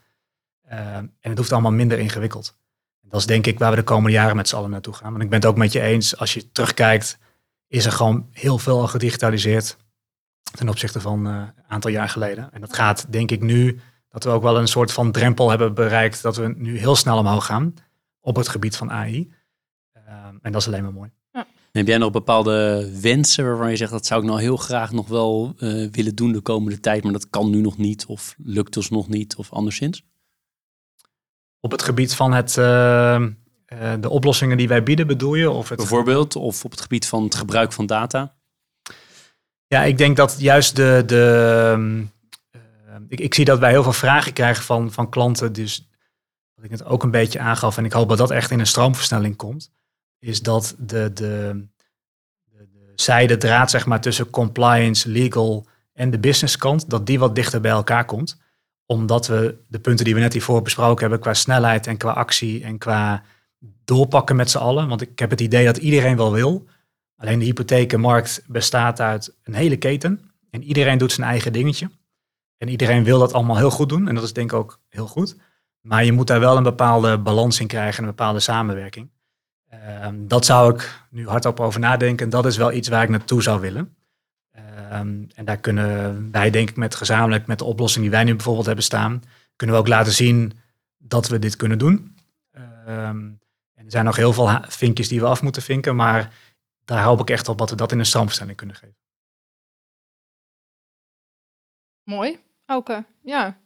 [0.68, 2.58] en het hoeft allemaal minder ingewikkeld.
[3.02, 5.12] Dat is denk ik waar we de komende jaren met z'n allen naartoe gaan.
[5.12, 7.18] Want ik ben het ook met je eens, als je terugkijkt,
[7.68, 9.78] is er gewoon heel veel al gedigitaliseerd
[10.52, 12.50] ten opzichte van uh, een aantal jaar geleden.
[12.54, 13.80] En dat gaat denk ik nu,
[14.10, 17.18] dat we ook wel een soort van drempel hebben bereikt, dat we nu heel snel
[17.18, 17.74] omhoog gaan
[18.20, 19.34] op het gebied van AI.
[19.98, 21.12] Uh, ehm, en dat is alleen maar mooi.
[21.32, 21.48] Ja.
[21.72, 25.08] Heb jij nog bepaalde wensen waarvan je zegt dat zou ik nou heel graag nog
[25.08, 28.78] wel uh, willen doen de komende tijd, maar dat kan nu nog niet of lukt
[28.78, 30.04] ons nog niet of anderszins?
[31.60, 33.24] Op het gebied van het, uh,
[34.00, 35.50] de oplossingen die wij bieden, bedoel je?
[35.50, 35.78] Of het...
[35.78, 38.39] Bijvoorbeeld, of op het gebied van het gebruik van data?
[39.70, 41.04] Ja, ik denk dat juist de.
[41.06, 41.74] de
[42.56, 45.54] uh, ik, ik, zie dat wij heel veel vragen krijgen van, van klanten.
[45.54, 45.90] Dus
[46.56, 48.68] wat ik het ook een beetje aangaf, en ik hoop dat dat echt in een
[48.68, 49.72] stroomversnelling komt,
[50.20, 51.66] is dat de, de,
[52.44, 57.20] de, de zijde draad zeg maar, tussen compliance, legal en de business kant, dat die
[57.20, 58.38] wat dichter bij elkaar komt
[58.92, 62.64] omdat we de punten die we net hiervoor besproken hebben, qua snelheid en qua actie
[62.64, 63.24] en qua
[63.86, 64.88] doorpakken met z'n allen.
[64.88, 66.68] Want ik heb het idee dat iedereen wel wil.
[67.20, 70.32] Alleen de hypothekenmarkt bestaat uit een hele keten.
[70.50, 71.90] En iedereen doet zijn eigen dingetje.
[72.58, 74.08] En iedereen wil dat allemaal heel goed doen.
[74.08, 75.36] En dat is denk ik ook heel goed.
[75.82, 79.10] Maar je moet daar wel een bepaalde balans in krijgen, een bepaalde samenwerking.
[79.70, 82.26] Ehm, dat zou ik nu hardop over nadenken.
[82.26, 83.96] En dat is wel iets waar ik naartoe zou willen.
[84.52, 88.36] Ehm, en daar kunnen wij, denk ik, met gezamenlijk met de oplossing die wij nu
[88.36, 89.24] bijvoorbeeld hebben staan,
[89.56, 90.54] kunnen we ook laten zien
[90.98, 92.16] dat we dit kunnen doen.
[92.52, 93.18] Ehm,
[93.74, 96.34] en er zijn nog heel veel vinkjes die we af moeten vinken, maar
[96.90, 98.98] daar hoop ik echt op dat we dat in een stroomverstelling kunnen geven.
[102.04, 103.06] Mooi, Oké.
[103.22, 103.60] Ja.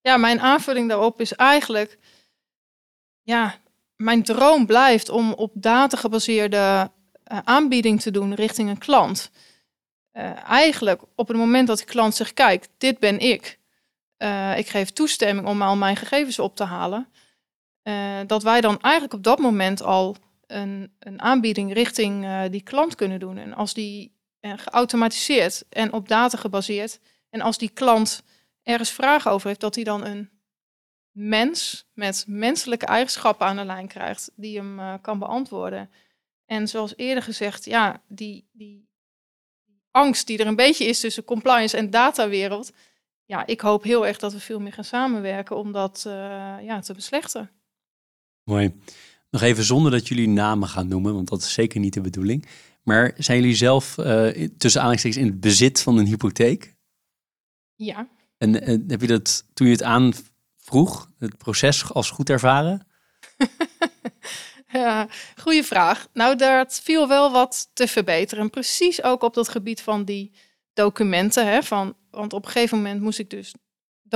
[0.00, 1.98] ja, mijn aanvulling daarop is eigenlijk,
[3.22, 3.58] ja,
[3.96, 6.90] mijn droom blijft om op data gebaseerde
[7.32, 9.30] uh, aanbieding te doen richting een klant.
[10.12, 13.58] Uh, eigenlijk op het moment dat de klant zegt, kijk, dit ben ik.
[14.18, 17.08] Uh, ik geef toestemming om al mijn gegevens op te halen.
[18.26, 20.16] Dat wij dan eigenlijk op dat moment al
[20.54, 23.38] een, een aanbieding richting die klant kunnen doen.
[23.38, 27.00] En als die geautomatiseerd en op data gebaseerd.
[27.30, 28.22] En als die klant
[28.62, 30.30] ergens vragen over heeft, dat hij dan een
[31.10, 35.90] mens met menselijke eigenschappen aan de lijn krijgt, die hem kan beantwoorden.
[36.46, 38.88] En zoals eerder gezegd, ja, die, die
[39.90, 42.72] angst die er een beetje is tussen compliance en datawereld.
[43.24, 46.00] Ja, ik hoop heel erg dat we veel meer gaan samenwerken om dat
[46.60, 47.50] ja, te beslechten.
[48.42, 48.80] Mooi.
[49.34, 52.46] Nog even zonder dat jullie namen gaan noemen, want dat is zeker niet de bedoeling.
[52.82, 56.74] Maar zijn jullie zelf uh, tussen aanhalingstekens in het bezit van een hypotheek?
[57.74, 58.08] Ja.
[58.38, 62.86] En, en heb je dat toen je het aanvroeg, het proces als goed ervaren?
[64.66, 66.08] Ja, goede vraag.
[66.12, 68.50] Nou, daar viel wel wat te verbeteren.
[68.50, 70.34] Precies ook op dat gebied van die
[70.72, 71.46] documenten.
[71.46, 73.54] Hè, van, want op een gegeven moment moest ik dus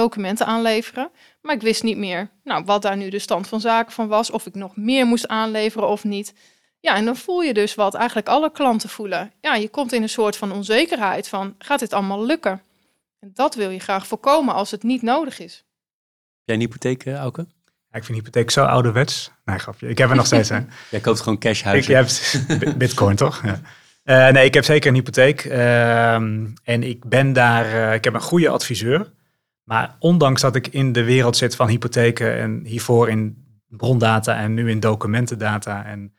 [0.00, 1.10] documenten aanleveren.
[1.42, 4.30] Maar ik wist niet meer nou, wat daar nu de stand van zaken van was.
[4.30, 6.34] Of ik nog meer moest aanleveren of niet.
[6.80, 9.32] Ja, en dan voel je dus wat eigenlijk alle klanten voelen.
[9.40, 12.62] Ja, je komt in een soort van onzekerheid van, gaat dit allemaal lukken?
[13.20, 15.64] En dat wil je graag voorkomen als het niet nodig is.
[16.44, 17.46] Jij een hypotheek, eh, Auke?
[17.92, 19.30] ik vind hypotheek zo ouderwets.
[19.44, 19.88] Nee, grapje.
[19.88, 20.70] Ik heb er nog steeds een.
[20.90, 21.98] Jij koopt gewoon cashhuizen.
[22.48, 23.42] Ik heb bitcoin, toch?
[23.44, 23.60] Ja.
[24.08, 25.44] Uh, nee, ik heb zeker een hypotheek.
[25.44, 29.10] Uh, en ik ben daar, uh, ik heb een goede adviseur.
[29.68, 34.54] Maar ondanks dat ik in de wereld zit van hypotheken en hiervoor in brondata en
[34.54, 35.84] nu in documentendata.
[35.84, 36.14] En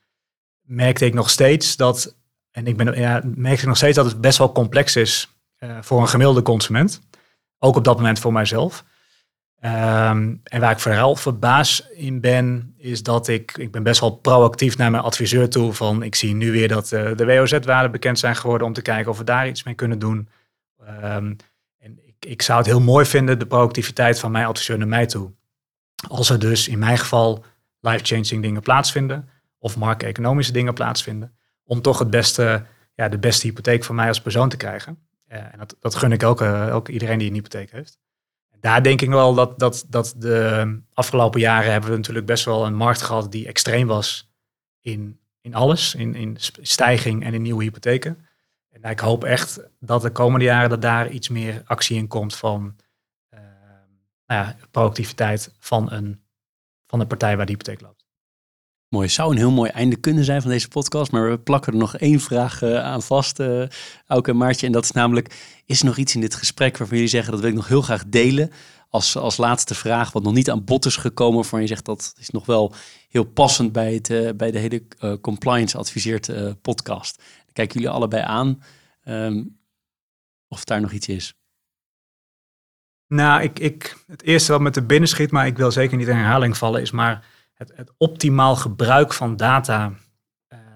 [0.61, 2.15] merkte ik nog steeds dat,
[2.51, 5.77] en ik ben, ja, merkte ik nog steeds dat het best wel complex is eh,
[5.81, 7.01] voor een gemiddelde consument.
[7.59, 8.83] Ook op dat moment voor mijzelf.
[9.59, 14.15] Ehm, en waar ik vooral verbaasd in ben, is dat ik, ik ben best wel
[14.15, 15.73] proactief naar mijn adviseur toe.
[15.73, 19.11] Van ik zie nu weer dat uh, de WOZ-waarden bekend zijn geworden om te kijken
[19.11, 20.29] of we daar iets mee kunnen doen.
[21.03, 21.37] Um,
[22.19, 25.31] ik, zou het heel mooi vinden, de proactiviteit van mijn adviseur naar mij toe.
[26.07, 27.43] Als er dus in mijn geval
[27.79, 33.83] life-changing dingen plaatsvinden, of markt-economische dingen plaatsvinden, om toch het beste, ja, de beste hypotheek
[33.83, 35.07] van mij als persoon te krijgen.
[35.27, 37.99] en dat, dat gun ik ook, ook iedereen die een hypotheek heeft.
[38.59, 42.65] Daar denk ik wel dat, dat, dat de afgelopen jaren hebben we natuurlijk best wel
[42.65, 44.31] een markt gehad die extreem was
[44.81, 45.95] in, in alles.
[45.95, 48.25] In, in stijging en in nieuwe hypotheken.
[48.81, 52.75] Ik hoop echt dat de komende jaren dat daar iets meer actie in komt van
[53.33, 53.39] uh,
[54.25, 56.21] nou ja, proactiviteit van een,
[56.87, 58.07] van de partij waar die hypotheek loopt.
[58.89, 61.11] Mooi, zou een heel mooi einde kunnen zijn van deze podcast.
[61.11, 63.61] Maar we plakken er nog één vraag uh, aan vast, uh,
[64.07, 64.65] en Maartje.
[64.65, 67.31] En dat is namelijk, is er nog iets in dit gesprek waarvan jullie zeggen...
[67.31, 68.51] dat wil ik nog heel graag delen
[68.89, 70.11] als, als laatste vraag...
[70.11, 72.73] wat nog niet aan bod is gekomen, waarvan je zegt dat is nog wel
[73.09, 73.71] heel passend...
[73.71, 74.83] bij, het, bij de hele
[75.21, 76.29] compliance adviseerd
[76.61, 77.21] podcast.
[77.59, 78.63] Kijken jullie allebei aan
[79.03, 79.59] um,
[80.47, 81.37] of daar nog iets is.
[83.07, 86.07] Nou, ik, ik, het eerste wat me te binnen schiet, maar ik wil zeker niet
[86.07, 86.81] in herhaling vallen...
[86.81, 89.93] is maar het, het optimaal gebruik van data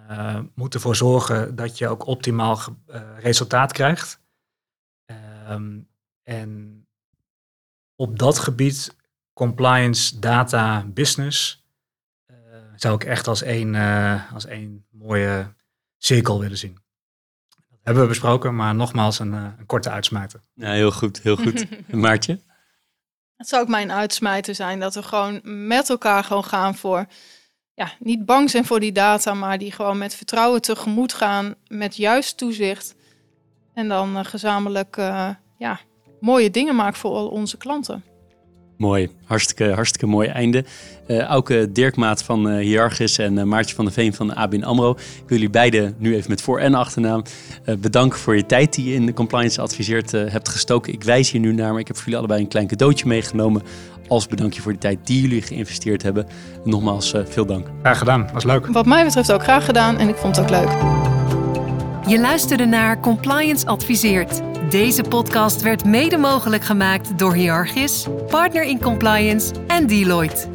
[0.09, 4.21] uh, moet ervoor zorgen dat je ook optimaal uh, resultaat krijgt.
[5.49, 5.87] Um,
[6.23, 6.81] en
[7.95, 8.95] op dat gebied,
[9.33, 11.65] compliance, data, business,
[12.31, 12.35] uh,
[12.75, 13.75] zou ik echt als één,
[14.33, 15.53] als één mooie
[16.05, 16.77] cirkel willen zien.
[17.49, 20.39] Dat hebben we besproken, maar nogmaals een, een korte uitsmijter.
[20.53, 21.65] Ja, heel goed, heel goed.
[21.91, 22.39] Maartje?
[23.35, 27.05] Het zou ook mijn uitsmijter zijn dat we gewoon met elkaar gewoon gaan voor,
[27.73, 31.95] ja, niet bang zijn voor die data, maar die gewoon met vertrouwen tegemoet gaan, met
[31.95, 32.95] juist toezicht.
[33.73, 35.79] En dan uh, gezamenlijk uh, ja,
[36.19, 38.03] mooie dingen maken voor al onze klanten.
[38.83, 40.65] Mooi, hartstikke, hartstikke mooi einde.
[41.07, 44.91] Uh, Auke Dirkmaat van uh, Hierarchis en uh, Maartje van de Veen van ABN AMRO.
[44.91, 47.23] Ik wil jullie beiden nu even met voor- en achternaam
[47.79, 50.93] bedanken voor je tijd die je in de compliance adviseert hebt gestoken.
[50.93, 53.61] Ik wijs hier nu naar, maar ik heb voor jullie allebei een klein cadeautje meegenomen.
[54.07, 56.27] Als bedankje voor de tijd die jullie geïnvesteerd hebben.
[56.63, 57.67] Nogmaals, veel dank.
[57.81, 58.67] Graag gedaan, was leuk.
[58.67, 60.71] Wat mij betreft ook graag gedaan en ik vond het ook leuk.
[62.07, 64.41] Je luisterde naar Compliance Adviseert
[64.73, 70.47] deze podcast werd mede mogelijk gemaakt door Hierarchis, Partner in Compliance en Deloitte.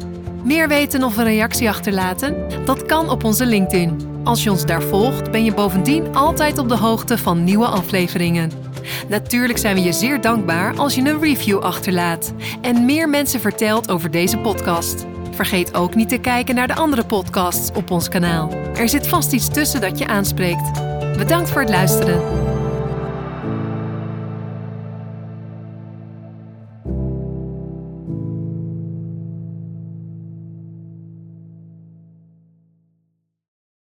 [0.43, 2.35] Meer weten of een reactie achterlaten?
[2.65, 4.21] Dat kan op onze LinkedIn.
[4.23, 8.51] Als je ons daar volgt, ben je bovendien altijd op de hoogte van nieuwe afleveringen.
[9.07, 13.91] Natuurlijk zijn we je zeer dankbaar als je een review achterlaat en meer mensen vertelt
[13.91, 15.05] over deze podcast.
[15.39, 18.51] Vergeet ook niet te kijken naar de andere podcasts op ons kanaal.
[18.75, 20.71] Er zit vast iets tussen dat je aanspreekt.
[21.17, 22.21] Bedankt voor het luisteren.